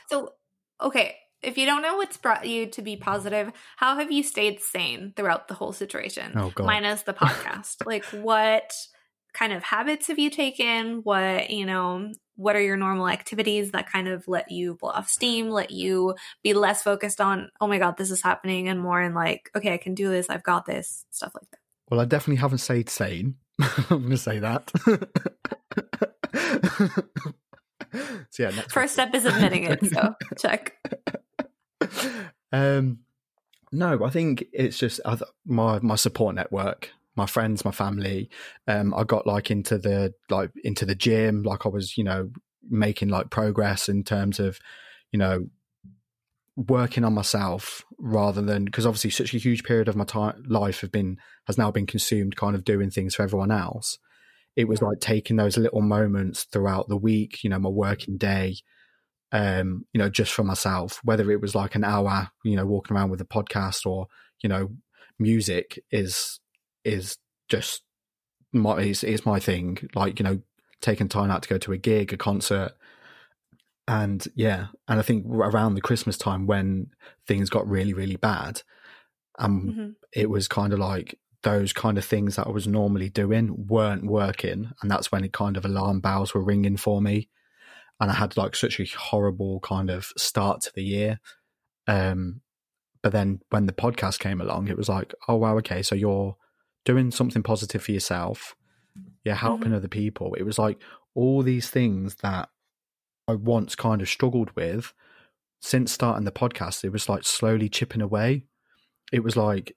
[0.09, 0.33] so,
[0.81, 4.61] okay, if you don't know what's brought you to be positive, how have you stayed
[4.61, 6.33] sane throughout the whole situation?
[6.37, 6.66] Oh, God.
[6.66, 7.76] Minus the podcast.
[7.87, 8.72] like, what
[9.33, 11.00] kind of habits have you taken?
[11.02, 15.09] What, you know, what are your normal activities that kind of let you blow off
[15.09, 19.02] steam, let you be less focused on, oh my God, this is happening, and more
[19.02, 21.59] in like, okay, I can do this, I've got this, stuff like that?
[21.90, 23.37] Well, I definitely haven't stayed sane.
[23.90, 24.70] I'm going to say that.
[28.31, 29.85] so, yeah, first step is admitting it.
[29.92, 30.76] So, check.
[32.55, 32.99] Um,
[33.73, 35.01] no, I think it's just
[35.47, 38.29] my my support network, my friends, my family.
[38.68, 42.31] Um, I got like into the like into the gym, like I was, you know,
[42.68, 44.59] making like progress in terms of,
[45.11, 45.47] you know,
[46.57, 50.83] working on myself rather than because obviously such a huge period of my time life
[50.83, 51.16] have been
[51.47, 53.99] has now been consumed kind of doing things for everyone else.
[54.55, 58.57] It was like taking those little moments throughout the week, you know, my working day,
[59.33, 62.95] um, you know, just for myself, whether it was like an hour, you know, walking
[62.95, 64.07] around with a podcast or,
[64.42, 64.71] you know,
[65.18, 66.38] music is,
[66.85, 67.16] is
[67.49, 67.83] just
[68.53, 69.88] my, is, is my thing.
[69.95, 70.40] Like, you know,
[70.83, 72.73] taking time out to go to a gig, a concert.
[73.88, 76.88] And yeah, and I think around the Christmas time when
[77.27, 78.62] things got really, really bad,
[79.38, 79.90] um, mm-hmm.
[80.12, 84.05] it was kind of like those kind of things that I was normally doing weren't
[84.05, 84.73] working.
[84.83, 87.31] And that's when it kind of alarm bells were ringing for me
[88.03, 91.21] and I had like such a horrible kind of start to the year.
[91.87, 92.41] Um,
[93.01, 96.37] but then when the podcast came along, it was like, oh wow, okay, so you're
[96.85, 98.57] doing something positive for yourself,
[99.25, 99.77] you're helping mm-hmm.
[99.77, 100.35] other people.
[100.35, 100.83] It was like
[101.15, 102.49] all these things that
[103.29, 104.93] I once kind of struggled with
[105.61, 106.83] since starting the podcast.
[106.83, 108.47] It was like slowly chipping away.
[109.12, 109.77] It was like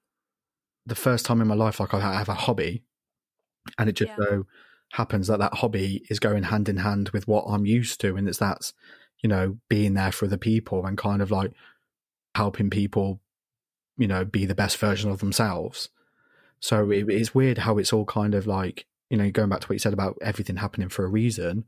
[0.88, 2.86] the first time in my life, like I have a hobby,
[3.78, 4.26] and it just yeah.
[4.26, 4.48] so
[4.94, 8.28] happens that that hobby is going hand in hand with what I'm used to, and
[8.28, 8.74] it's that's
[9.22, 11.52] you know being there for the people and kind of like
[12.36, 13.22] helping people,
[13.98, 15.90] you know, be the best version of themselves.
[16.60, 19.68] So it, it's weird how it's all kind of like you know going back to
[19.68, 21.66] what you said about everything happening for a reason.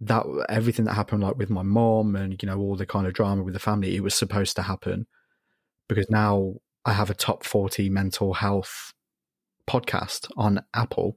[0.00, 3.12] That everything that happened like with my mom and you know all the kind of
[3.12, 5.06] drama with the family, it was supposed to happen
[5.88, 8.92] because now I have a top forty mental health
[9.68, 11.16] podcast on Apple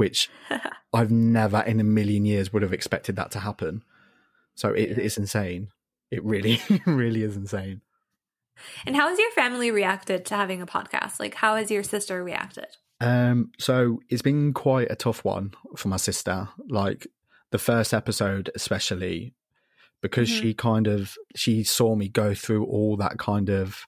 [0.00, 0.30] which
[0.94, 3.84] I've never in a million years would have expected that to happen.
[4.54, 5.68] So it is insane.
[6.10, 7.82] It really, really is insane.
[8.86, 11.20] And how has your family reacted to having a podcast?
[11.20, 12.78] Like, how has your sister reacted?
[12.98, 16.48] Um, so it's been quite a tough one for my sister.
[16.66, 17.06] Like
[17.50, 19.34] the first episode, especially
[20.00, 20.40] because mm-hmm.
[20.40, 23.86] she kind of she saw me go through all that kind of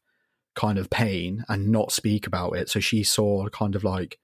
[0.55, 2.68] kind of pain and not speak about it.
[2.68, 4.18] So she saw kind of like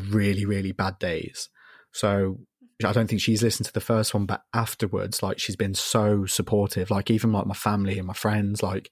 [0.00, 1.48] really, really bad days.
[1.92, 2.38] So
[2.84, 6.26] I don't think she's listened to the first one, but afterwards, like she's been so
[6.26, 6.90] supportive.
[6.90, 8.90] Like even like my family and my friends, like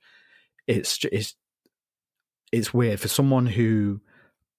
[0.67, 1.35] it's it's
[2.51, 4.01] it's weird for someone who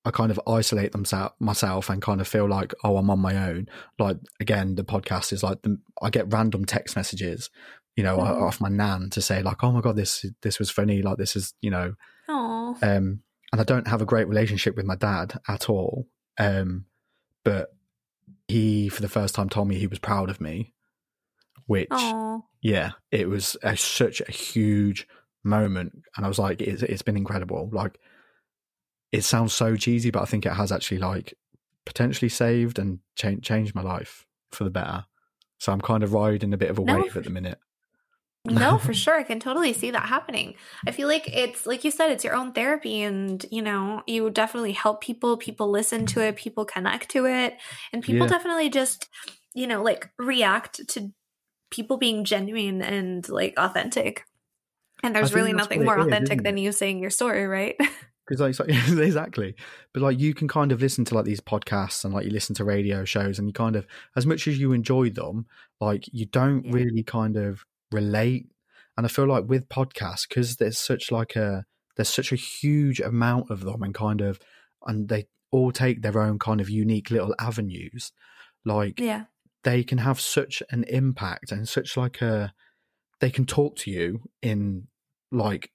[0.03, 3.49] I kind of isolate themselves myself and kind of feel like oh I'm on my
[3.49, 3.67] own.
[3.97, 7.49] Like again, the podcast is like the, I get random text messages,
[7.95, 8.41] you know, mm.
[8.41, 11.35] off my nan to say like oh my god this this was funny, like this
[11.35, 11.95] is you know,
[12.29, 12.75] Aww.
[12.83, 16.07] um, and I don't have a great relationship with my dad at all.
[16.37, 16.85] Um,
[17.43, 17.75] but
[18.47, 20.73] he, for the first time, told me he was proud of me,
[21.67, 22.43] which, Aww.
[22.61, 25.07] yeah, it was a, such a huge
[25.43, 26.03] moment.
[26.15, 27.69] And I was like, it's, it's been incredible.
[27.71, 27.99] Like,
[29.11, 31.33] it sounds so cheesy, but I think it has actually, like,
[31.85, 35.05] potentially saved and cha- changed my life for the better.
[35.59, 37.59] So I'm kind of riding a bit of a No, wave at the minute.
[38.47, 39.15] No, for sure.
[39.17, 40.55] I can totally see that happening.
[40.85, 44.29] I feel like it's like you said, it's your own therapy, and you know, you
[44.29, 45.37] definitely help people.
[45.37, 47.57] People listen to it, people connect to it,
[47.91, 48.31] and people Yeah.
[48.31, 49.09] definitely just,
[49.55, 51.11] you know, like react to
[51.71, 54.25] people being genuine and like authentic.
[55.03, 57.75] And there's really nothing more is, authentic than you saying your story, right?
[58.27, 58.69] Because like, like
[58.99, 59.55] exactly,
[59.93, 62.55] but like you can kind of listen to like these podcasts and like you listen
[62.55, 63.85] to radio shows, and you kind of
[64.15, 65.45] as much as you enjoy them,
[65.79, 66.71] like you don't Yeah.
[66.71, 67.63] really kind of
[67.95, 68.47] relate.
[68.97, 71.65] And I feel like with podcasts, because there's such like a
[71.95, 74.39] there's such a huge amount of them, and kind of,
[74.85, 78.11] and they all take their own kind of unique little avenues.
[78.65, 79.25] Like yeah.
[79.63, 82.53] they can have such an impact and such like a
[83.21, 84.87] they can talk to you in
[85.31, 85.71] like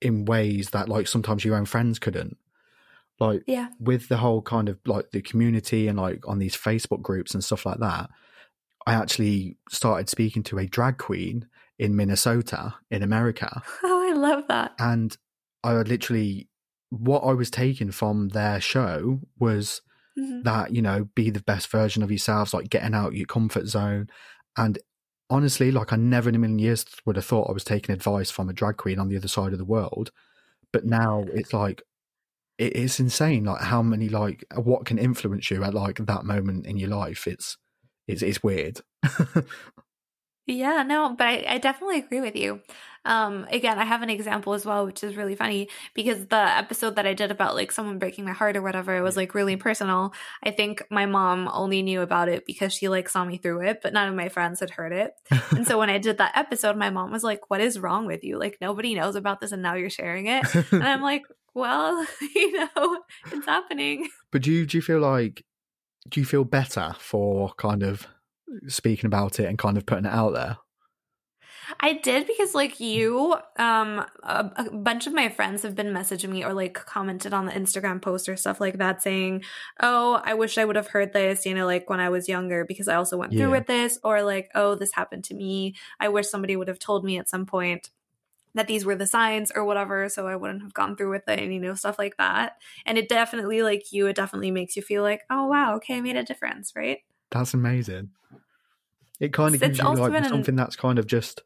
[0.00, 2.36] in ways that like sometimes your own friends couldn't
[3.20, 3.68] like Yeah.
[3.80, 7.42] with the whole kind of like the community and like on these facebook groups and
[7.42, 8.08] stuff like that
[8.86, 11.48] i actually started speaking to a drag queen
[11.78, 13.62] in minnesota in america.
[13.84, 14.72] Oh, I love that.
[14.78, 15.16] and
[15.64, 16.48] i literally
[16.90, 19.82] what i was taking from their show was
[20.18, 20.42] Mhm.
[20.42, 24.08] that you know be the best version of yourselves like getting out your comfort zone.
[24.56, 24.76] And
[25.30, 28.28] honestly like i never in a million years would have thought i was taking advice
[28.30, 30.10] from a drag queen on the other side of the world.
[30.72, 31.82] But now it's like
[32.58, 36.78] it's insane like how many like what can influence you at like that moment in
[36.78, 37.28] your life.
[37.28, 37.56] It's
[38.08, 38.80] it's, it's weird
[40.48, 42.62] Yeah, no, but I, I definitely agree with you.
[43.04, 46.96] Um, again, I have an example as well, which is really funny because the episode
[46.96, 49.56] that I did about like someone breaking my heart or whatever, it was like really
[49.56, 50.14] personal.
[50.42, 53.80] I think my mom only knew about it because she like saw me through it,
[53.82, 55.12] but none of my friends had heard it.
[55.50, 58.24] And so when I did that episode, my mom was like, What is wrong with
[58.24, 58.38] you?
[58.38, 60.46] Like nobody knows about this and now you're sharing it.
[60.72, 61.24] And I'm like,
[61.54, 64.08] Well, you know, it's happening.
[64.32, 65.44] but do you do you feel like
[66.08, 68.06] do you feel better for kind of
[68.68, 70.56] speaking about it and kind of putting it out there
[71.80, 76.30] I did because like you, um, a, a bunch of my friends have been messaging
[76.30, 79.44] me or like commented on the Instagram post or stuff like that saying,
[79.80, 82.64] "Oh, I wish I would have heard this," you know, like when I was younger
[82.64, 83.36] because I also went Yeah.
[83.36, 85.74] through with this, or like, "Oh, this happened to me.
[86.00, 87.90] I wish somebody would have told me at some point."
[88.54, 91.40] That these were the signs or whatever, so I wouldn't have gone through with it,
[91.40, 92.54] and you know, stuff like that.
[92.86, 96.00] And it definitely, like you, it definitely makes you feel like, oh wow, okay, I
[96.02, 97.00] made a difference, right?
[97.30, 98.10] That's amazing.
[99.20, 101.42] It kind of It's gives you like been something that's kind of just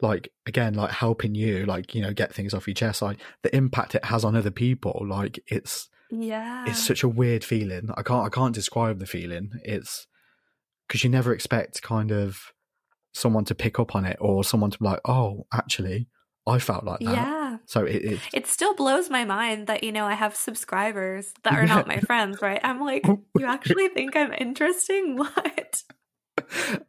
[0.00, 3.54] like again like helping you like you know get things off your chest like the
[3.54, 5.04] impact it has on other people.
[5.06, 7.90] Like it's Yeah, it's such a weird feeling.
[7.96, 9.52] I can't i can't describe the feeling.
[9.64, 10.06] It's
[10.86, 12.52] because you never expect kind of
[13.12, 16.08] someone to pick up on it or someone to be like oh actually
[16.46, 17.14] i felt like that.
[17.14, 17.51] Yeah.
[17.66, 21.52] So it, it it still blows my mind that you know I have subscribers that
[21.54, 22.60] are not my friends, right?
[22.62, 23.06] I'm like,
[23.38, 25.16] you actually think I'm interesting?
[25.26, 25.82] What?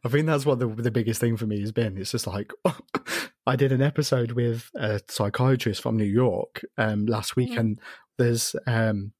[0.04, 1.98] I think that's what the the biggest thing for me has been.
[1.98, 2.50] It's just like
[3.46, 7.58] I did an episode with a psychiatrist from New York um, last week, Mhm.
[7.60, 7.80] and
[8.18, 9.12] there's um,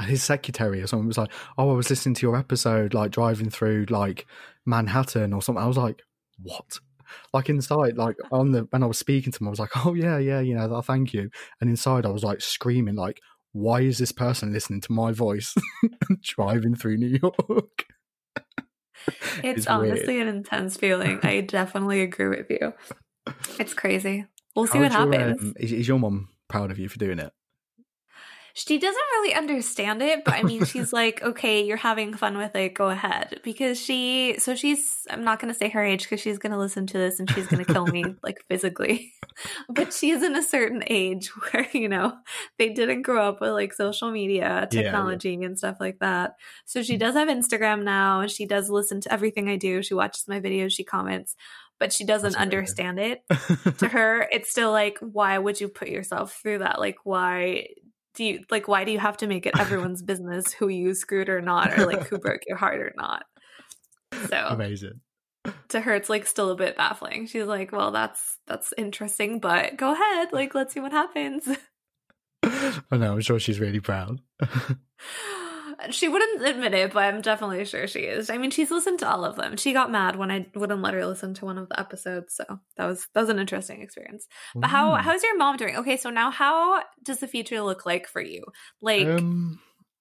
[0.00, 3.50] his secretary or someone was like, "Oh, I was listening to your episode, like driving
[3.50, 4.26] through like
[4.64, 6.02] Manhattan or something." I was like,
[6.40, 6.78] "What?"
[7.32, 9.94] Like inside, like on the when I was speaking to him, I was like, "Oh
[9.94, 11.30] yeah, yeah, you know, thank you."
[11.60, 13.20] And inside, I was like screaming, like,
[13.52, 15.54] "Why is this person listening to my voice
[16.22, 17.84] driving through New York?"
[19.42, 20.28] It's, It's honestly weird.
[20.28, 21.20] an intense feeling.
[21.22, 22.74] I definitely agree with you.
[23.58, 24.26] It's crazy.
[24.54, 25.40] We'll see what How's your, happens.
[25.40, 27.32] um, is, is your mom proud of you for doing it?
[28.58, 32.56] She doesn't really understand it, but I mean, she's like, okay, you're having fun with
[32.56, 33.40] it, go ahead.
[33.44, 36.58] Because she, so she's, I'm not going to say her age because she's going to
[36.58, 39.12] listen to this and she's going to kill me, like physically.
[39.68, 42.14] but she's in a certain age where, you know,
[42.58, 44.82] they didn't grow up with like social media, Yeah, yeah.
[44.82, 46.34] technology, and stuff like that.
[46.64, 49.82] So she does have Instagram now and she does listen to everything I do.
[49.84, 51.36] She watches my videos, she comments,
[51.78, 53.22] but she doesn't understand it
[53.78, 57.68] to her it's still like why would you put yourself through that like why
[58.18, 61.28] do you like why do you have to make it everyone's business who you screwed
[61.28, 63.22] or not or like who broke your heart or not
[64.28, 65.00] so Amazing.
[65.68, 69.76] to her it's like still a bit baffling she's like well that's that's interesting but
[69.76, 71.48] go ahead like let's see what happens
[72.90, 73.12] I know.
[73.12, 74.20] I'm sure she's really proud.
[75.90, 79.08] she wouldn't admit it but i'm definitely sure she is i mean she's listened to
[79.08, 81.68] all of them she got mad when i wouldn't let her listen to one of
[81.68, 82.44] the episodes so
[82.76, 85.00] that was that was an interesting experience But how Mm.
[85.02, 85.76] how's your mom doing?
[85.76, 88.44] Okay, so now how does the future look like for you?
[88.80, 89.60] Like, Um,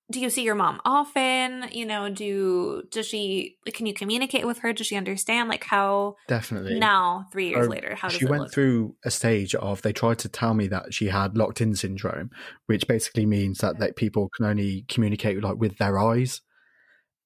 [0.09, 1.65] do you see your mom often?
[1.71, 4.71] You know, do does she like, can you communicate with her?
[4.71, 5.49] Does she understand?
[5.49, 6.79] Like how definitely.
[6.79, 8.53] now, three years Um, later, how does she went look?
[8.53, 12.29] through a stage of they tried to tell me that she had locked in syndrome,
[12.67, 16.41] which basically means that, that people can only communicate like with their eyes.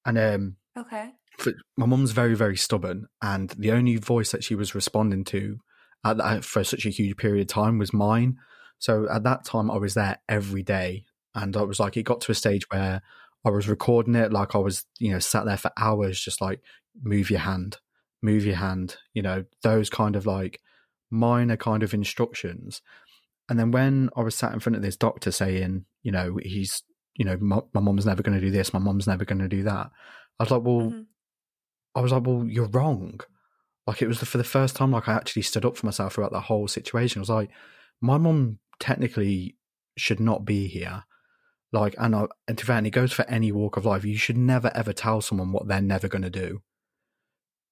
[0.04, 1.12] And um okay.
[1.38, 5.58] for, my mom's very very stubborn, and the only voice that she was responding to
[6.04, 8.38] at that, for such a huge period of time was mine.
[8.80, 11.04] So at that time, I was there every day,
[11.34, 13.02] and I was like, it got to a stage where
[13.44, 16.60] I was recording it, like I was, you know, sat there for hours, just like
[17.02, 17.78] move your hand,
[18.22, 20.60] move your hand, you know, those kind of like
[21.10, 22.82] minor kind of instructions.
[23.48, 26.82] And then when I was sat in front of this doctor saying, you know, he's,
[27.16, 29.48] you know, my, my mom's never going to do this, my mom's never going to
[29.48, 29.90] do that.
[30.38, 31.02] I was like, well, mm-hmm.
[31.94, 33.20] I was like, well, you're wrong.
[33.86, 36.14] Like it was the, for the first time, like I actually stood up for myself
[36.14, 37.18] throughout the whole situation.
[37.18, 37.50] I was like,
[38.00, 39.56] my mom technically
[39.96, 41.04] should not be here.
[41.72, 44.04] Like, and, I, and to and it goes for any walk of life.
[44.04, 46.62] You should never ever tell someone what they're never going to do.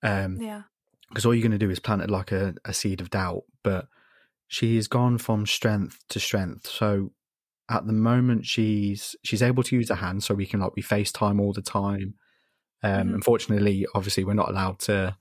[0.02, 0.62] Um, yeah.
[1.08, 3.42] Because all you're going to do is plant it like a, a seed of doubt.
[3.62, 3.88] But
[4.48, 6.66] she has gone from strength to strength.
[6.66, 7.12] So
[7.68, 10.82] at the moment, she's she's able to use her hands, so we can like we
[10.82, 12.14] FaceTime all the time.
[12.82, 13.14] Um, mm-hmm.
[13.14, 15.16] Unfortunately, obviously, we're not allowed to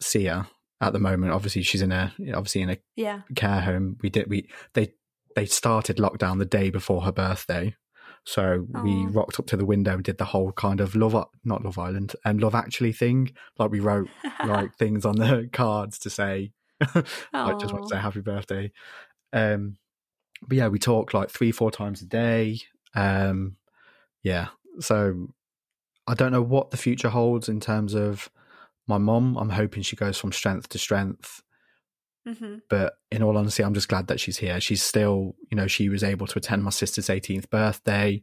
[0.00, 0.46] see her
[0.80, 1.32] at the moment.
[1.32, 3.22] Obviously, she's in a obviously in a yeah.
[3.34, 3.96] care home.
[4.02, 4.92] We did we they
[5.34, 7.74] they started lockdown the day before her birthday,
[8.26, 8.82] so Aww.
[8.82, 11.14] we rocked up to the window and did the whole kind of love
[11.44, 13.32] not Love Island and Love Actually thing.
[13.58, 14.08] Like we wrote
[14.44, 16.52] like things on the cards to say
[17.32, 18.72] I just want to say happy birthday.
[19.32, 19.76] Um,
[20.46, 22.58] but yeah, we talk like three four times a day.
[22.94, 23.56] Um,
[24.22, 24.48] yeah,
[24.80, 25.28] so
[26.06, 28.28] I don't know what the future holds in terms of
[28.88, 29.36] my mom.
[29.36, 31.42] I'm hoping she goes from strength to strength.
[32.26, 32.56] Mm-hmm.
[32.68, 34.60] But in all honesty, I'm just glad that she's here.
[34.60, 38.22] She's still, you know, she was able to attend my sister's 18th birthday.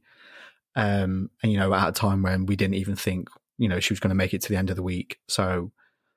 [0.76, 3.94] Um, and, you know, at a time when we didn't even think, you know, she
[3.94, 5.20] was going to make it to the end of the week.
[5.28, 5.72] So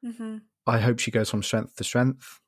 [0.04, 0.38] mm-hmm.
[0.66, 2.40] I hope she goes from strength to strength.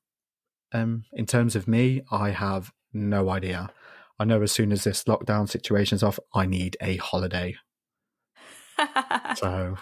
[0.72, 3.70] Um, in terms of me, I have no idea.
[4.18, 7.57] I know as soon as this lockdown situation's off, I need a holiday
[9.37, 9.76] so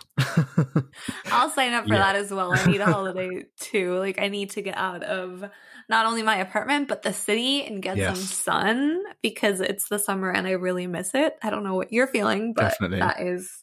[1.27, 1.99] I'll sign up for yeah.
[1.99, 2.53] that as well.
[2.53, 3.99] I need a holiday too.
[3.99, 5.45] Like I need to get out of
[5.89, 8.17] not only my apartment but the city and get yes.
[8.17, 11.37] some sun because it's the summer and I really miss it.
[11.43, 12.99] I don't know what you're feeling, but Definitely.
[13.01, 13.63] that is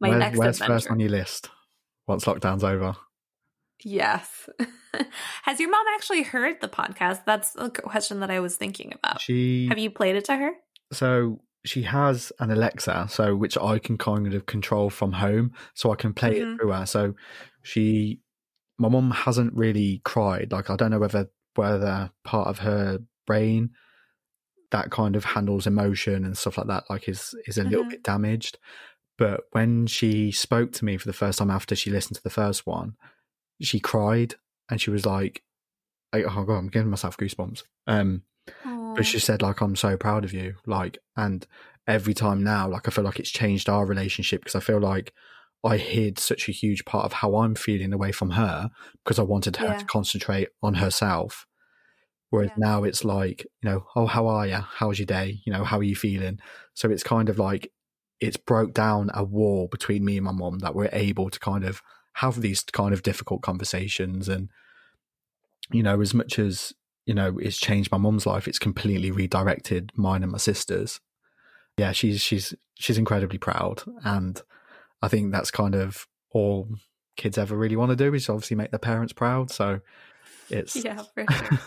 [0.00, 0.74] my Where, next where's adventure.
[0.74, 1.50] first on your list
[2.06, 2.96] once lockdown's over?
[3.84, 4.48] Yes.
[5.42, 7.24] Has your mom actually heard the podcast?
[7.26, 9.20] That's a question that I was thinking about.
[9.20, 10.52] She Have you played it to her?
[10.92, 15.92] So she has an Alexa, so which I can kind of control from home, so
[15.92, 16.52] I can play mm-hmm.
[16.52, 16.86] it through her.
[16.86, 17.14] So
[17.62, 18.20] she,
[18.78, 20.52] my mom hasn't really cried.
[20.52, 23.70] Like I don't know whether whether part of her brain
[24.70, 27.70] that kind of handles emotion and stuff like that, like is is a mm-hmm.
[27.70, 28.58] little bit damaged.
[29.18, 32.30] But when she spoke to me for the first time after she listened to the
[32.30, 32.96] first one,
[33.62, 34.34] she cried
[34.70, 35.42] and she was like,
[36.12, 38.22] "Oh God, I'm giving myself goosebumps." Um,
[38.96, 40.54] but she said, like, I'm so proud of you.
[40.66, 41.46] Like, and
[41.86, 45.12] every time now, like, I feel like it's changed our relationship because I feel like
[45.64, 48.70] I hid such a huge part of how I'm feeling away from her
[49.04, 49.78] because I wanted her yeah.
[49.78, 51.46] to concentrate on herself.
[52.30, 52.66] Whereas yeah.
[52.66, 54.56] now it's like, you know, oh, how are you?
[54.56, 55.40] How's your day?
[55.44, 56.38] You know, how are you feeling?
[56.74, 57.72] So it's kind of like
[58.20, 61.64] it's broke down a wall between me and my mom that we're able to kind
[61.64, 61.82] of
[62.14, 64.48] have these kind of difficult conversations and
[65.70, 66.72] you know as much as
[67.06, 68.46] you know, it's changed my mum's life.
[68.46, 71.00] It's completely redirected mine and my sister's.
[71.78, 74.40] Yeah, she's she's she's incredibly proud, and
[75.02, 76.68] I think that's kind of all
[77.16, 79.50] kids ever really want to do is obviously make their parents proud.
[79.50, 79.80] So
[80.50, 81.58] it's yeah, sure.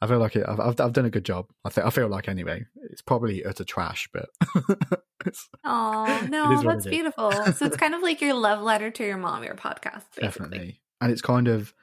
[0.00, 1.46] I feel like it, I've, I've, I've done a good job.
[1.64, 2.66] I think I feel like anyway.
[2.90, 4.28] It's probably utter trash, but
[5.64, 7.32] oh no, that's beautiful.
[7.32, 10.22] so it's kind of like your love letter to your mom, your podcast, basically.
[10.22, 10.80] definitely.
[11.00, 11.74] And it's kind of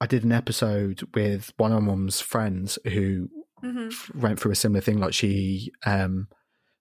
[0.00, 3.30] I did an episode with one of my mum's friends who
[3.62, 4.20] mm-hmm.
[4.20, 4.98] went through a similar thing.
[4.98, 6.28] Like she, um,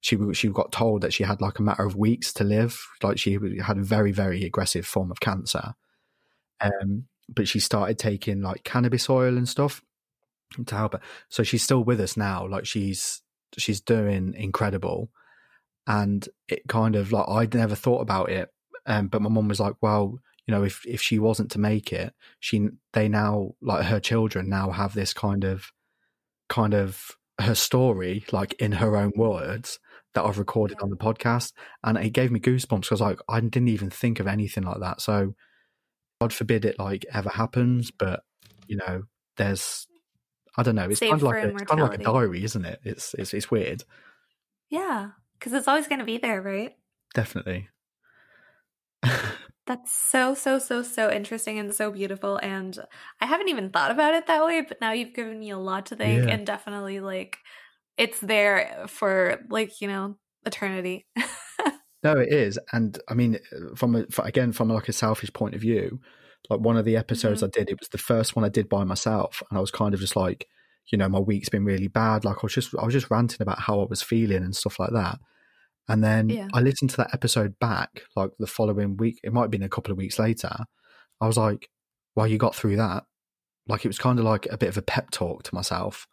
[0.01, 2.79] she she got told that she had like a matter of weeks to live.
[3.01, 5.73] Like she had a very very aggressive form of cancer,
[6.61, 9.81] um, but she started taking like cannabis oil and stuff
[10.65, 11.01] to help her.
[11.29, 12.47] So she's still with us now.
[12.47, 13.21] Like she's
[13.57, 15.09] she's doing incredible,
[15.87, 18.49] and it kind of like I'd never thought about it.
[18.85, 21.91] Um, but my mum was like, "Well, you know, if if she wasn't to make
[21.91, 25.71] it, she they now like her children now have this kind of
[26.49, 29.79] kind of her story like in her own words
[30.13, 31.51] that I've recorded on the podcast,
[31.83, 35.01] and it gave me goosebumps because like I didn't even think of anything like that.
[35.01, 35.33] So,
[36.21, 38.21] God forbid it like ever happens, but
[38.67, 39.03] you know,
[39.37, 39.87] there's
[40.57, 40.89] I don't know.
[40.89, 42.79] It's kind of like a, it's kind of like a diary, isn't it?
[42.83, 43.83] It's it's it's weird.
[44.69, 46.75] Yeah, because it's always going to be there, right?
[47.13, 47.69] Definitely.
[49.67, 52.37] That's so, so, so, so interesting and so beautiful.
[52.37, 52.77] And
[53.19, 55.87] I haven't even thought about it that way, but now you've given me a lot
[55.87, 56.33] to think yeah.
[56.33, 57.37] and definitely like
[57.97, 61.07] it's there for like, you know, eternity.
[62.05, 63.39] No, it is, and I mean,
[63.75, 65.99] from a, again from like a selfish point of view,
[66.51, 67.47] like one of the episodes mm-hmm.
[67.47, 69.91] I did, it was the first one I did by myself, and I was kind
[69.95, 70.47] of just like,
[70.85, 72.23] you know, my week's been really bad.
[72.23, 74.77] Like I was just, I was just ranting about how I was feeling and stuff
[74.77, 75.17] like that.
[75.87, 76.47] And then yeah.
[76.53, 79.19] I listened to that episode back, like the following week.
[79.23, 80.51] It might have been a couple of weeks later.
[81.21, 81.69] I was like,
[82.15, 83.03] "Well, you got through that."
[83.67, 86.07] Like it was kind of like a bit of a pep talk to myself.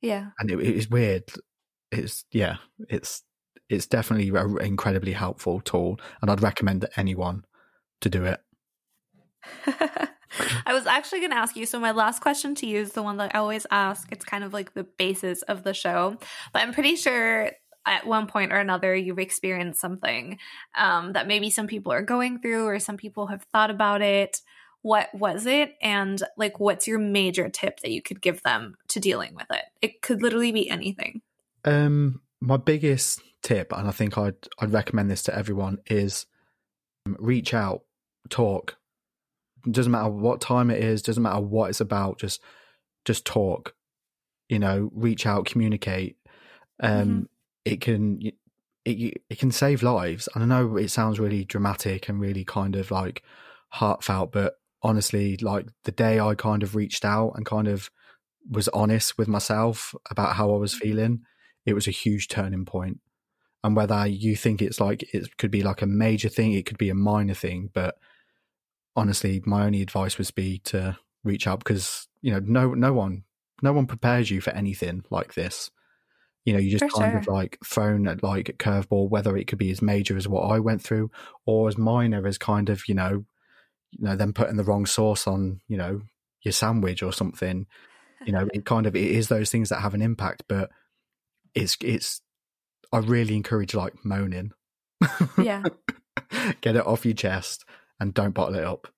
[0.00, 1.24] Yeah, and it, it was weird.
[1.92, 2.56] It's yeah,
[2.88, 3.22] it's
[3.68, 7.44] it's definitely an incredibly helpful tool, and I'd recommend that anyone
[8.00, 8.40] to do it.
[10.66, 11.66] I was actually going to ask you.
[11.66, 14.08] So, my last question to you is the one that I always ask.
[14.12, 16.16] It's kind of like the basis of the show,
[16.52, 17.50] but I'm pretty sure
[17.86, 20.38] at one point or another you've experienced something
[20.76, 24.40] um, that maybe some people are going through or some people have thought about it.
[24.82, 25.74] What was it?
[25.82, 29.64] And like, what's your major tip that you could give them to dealing with it?
[29.82, 31.20] It could literally be anything.
[31.64, 36.26] Um, my biggest tip, and I think I'd I'd recommend this to everyone, is
[37.06, 37.82] um, reach out,
[38.30, 38.76] talk.
[39.70, 42.18] Doesn't matter what time it is, doesn't matter what it's about.
[42.18, 42.40] Just
[43.04, 43.74] just talk.
[44.48, 46.16] You know, reach out, communicate.
[46.82, 47.22] Um, mm-hmm.
[47.64, 48.20] It can
[48.84, 50.28] it it can save lives.
[50.34, 53.22] And I know it sounds really dramatic and really kind of like
[53.68, 57.90] heartfelt, but honestly, like the day I kind of reached out and kind of
[58.50, 60.88] was honest with myself about how I was mm-hmm.
[60.88, 61.20] feeling,
[61.66, 62.96] it was a huge turning point.
[62.96, 63.00] point
[63.62, 66.78] and whether you think it's like it could be like a major thing, it could
[66.78, 67.70] be a minor thing.
[67.72, 67.96] But
[68.96, 73.24] honestly, my only advice would be to reach out because you know no no one
[73.62, 75.70] no one prepares you for anything like this.
[76.44, 77.18] You know, you just for kind sure.
[77.20, 80.42] of like thrown at like a curveball, whether it could be as major as what
[80.42, 81.10] I went through
[81.46, 83.24] or as minor as kind of you know,
[83.90, 86.02] you know, them putting the wrong sauce on you know
[86.42, 87.66] your sandwich or something.
[88.24, 90.70] You know, it kind of it is those things that have an impact, but
[91.54, 92.22] it's it's
[92.92, 94.52] I really encourage like moaning.
[95.38, 95.62] Yeah.
[96.60, 97.64] Get it off your chest
[97.98, 98.88] and don't bottle it up.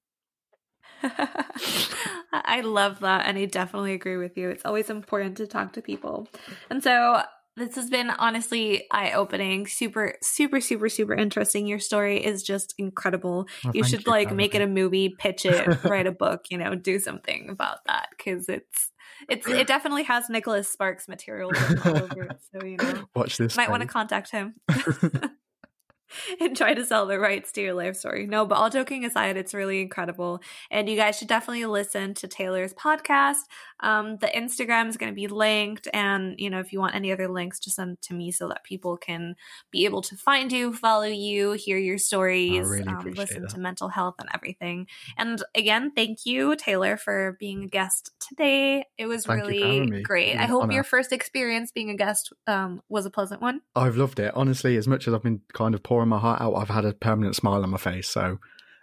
[2.33, 3.27] I love that.
[3.27, 4.49] And I definitely agree with you.
[4.49, 6.29] It's always important to talk to people.
[6.71, 7.23] And so
[7.57, 11.67] this has been honestly eye opening, super, super, super, super interesting.
[11.67, 13.47] Your story is just incredible.
[13.63, 16.57] Well, you should you, like make it a movie, pitch it, write a book, you
[16.57, 18.91] know, do something about that because it's
[19.29, 21.53] it's it definitely has Nicholas Sparks material
[21.85, 22.39] all over it.
[22.53, 23.57] So you know, watch this.
[23.57, 24.55] Might want to contact him.
[26.41, 28.27] and try to sell the rights to your life story.
[28.27, 30.41] No, but all joking aside, it's really incredible.
[30.71, 33.43] And you guys should definitely listen to Taylor's podcast.
[33.81, 35.89] Um, the Instagram is going to be linked.
[35.93, 38.65] And, you know, if you want any other links, just send to me so that
[38.65, 39.35] people can
[39.71, 43.51] be able to find you, follow you, hear your stories, really um, listen that.
[43.51, 44.87] to mental health and everything.
[45.17, 48.87] And again, thank you, Taylor, for being a guest today.
[48.99, 50.37] It was thank really great.
[50.37, 50.75] I hope honor.
[50.75, 53.61] your first experience being a guest um, was a pleasant one.
[53.75, 54.33] I've loved it.
[54.35, 56.85] Honestly, as much as I've been kind of pouring pouring my heart out, I've had
[56.85, 58.09] a permanent smile on my face.
[58.09, 58.39] So,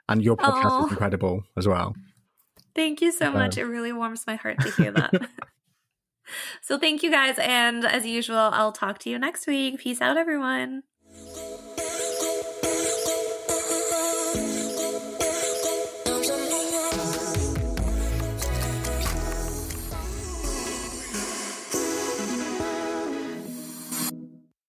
[0.07, 0.86] and your podcast Aww.
[0.86, 1.95] is incredible as well.
[2.76, 3.57] Thank you so much.
[3.57, 5.11] It really warms my heart to hear that.
[6.61, 7.38] so, thank you guys.
[7.38, 9.80] And as usual, I'll talk to you next week.
[9.80, 10.84] Peace out, everyone.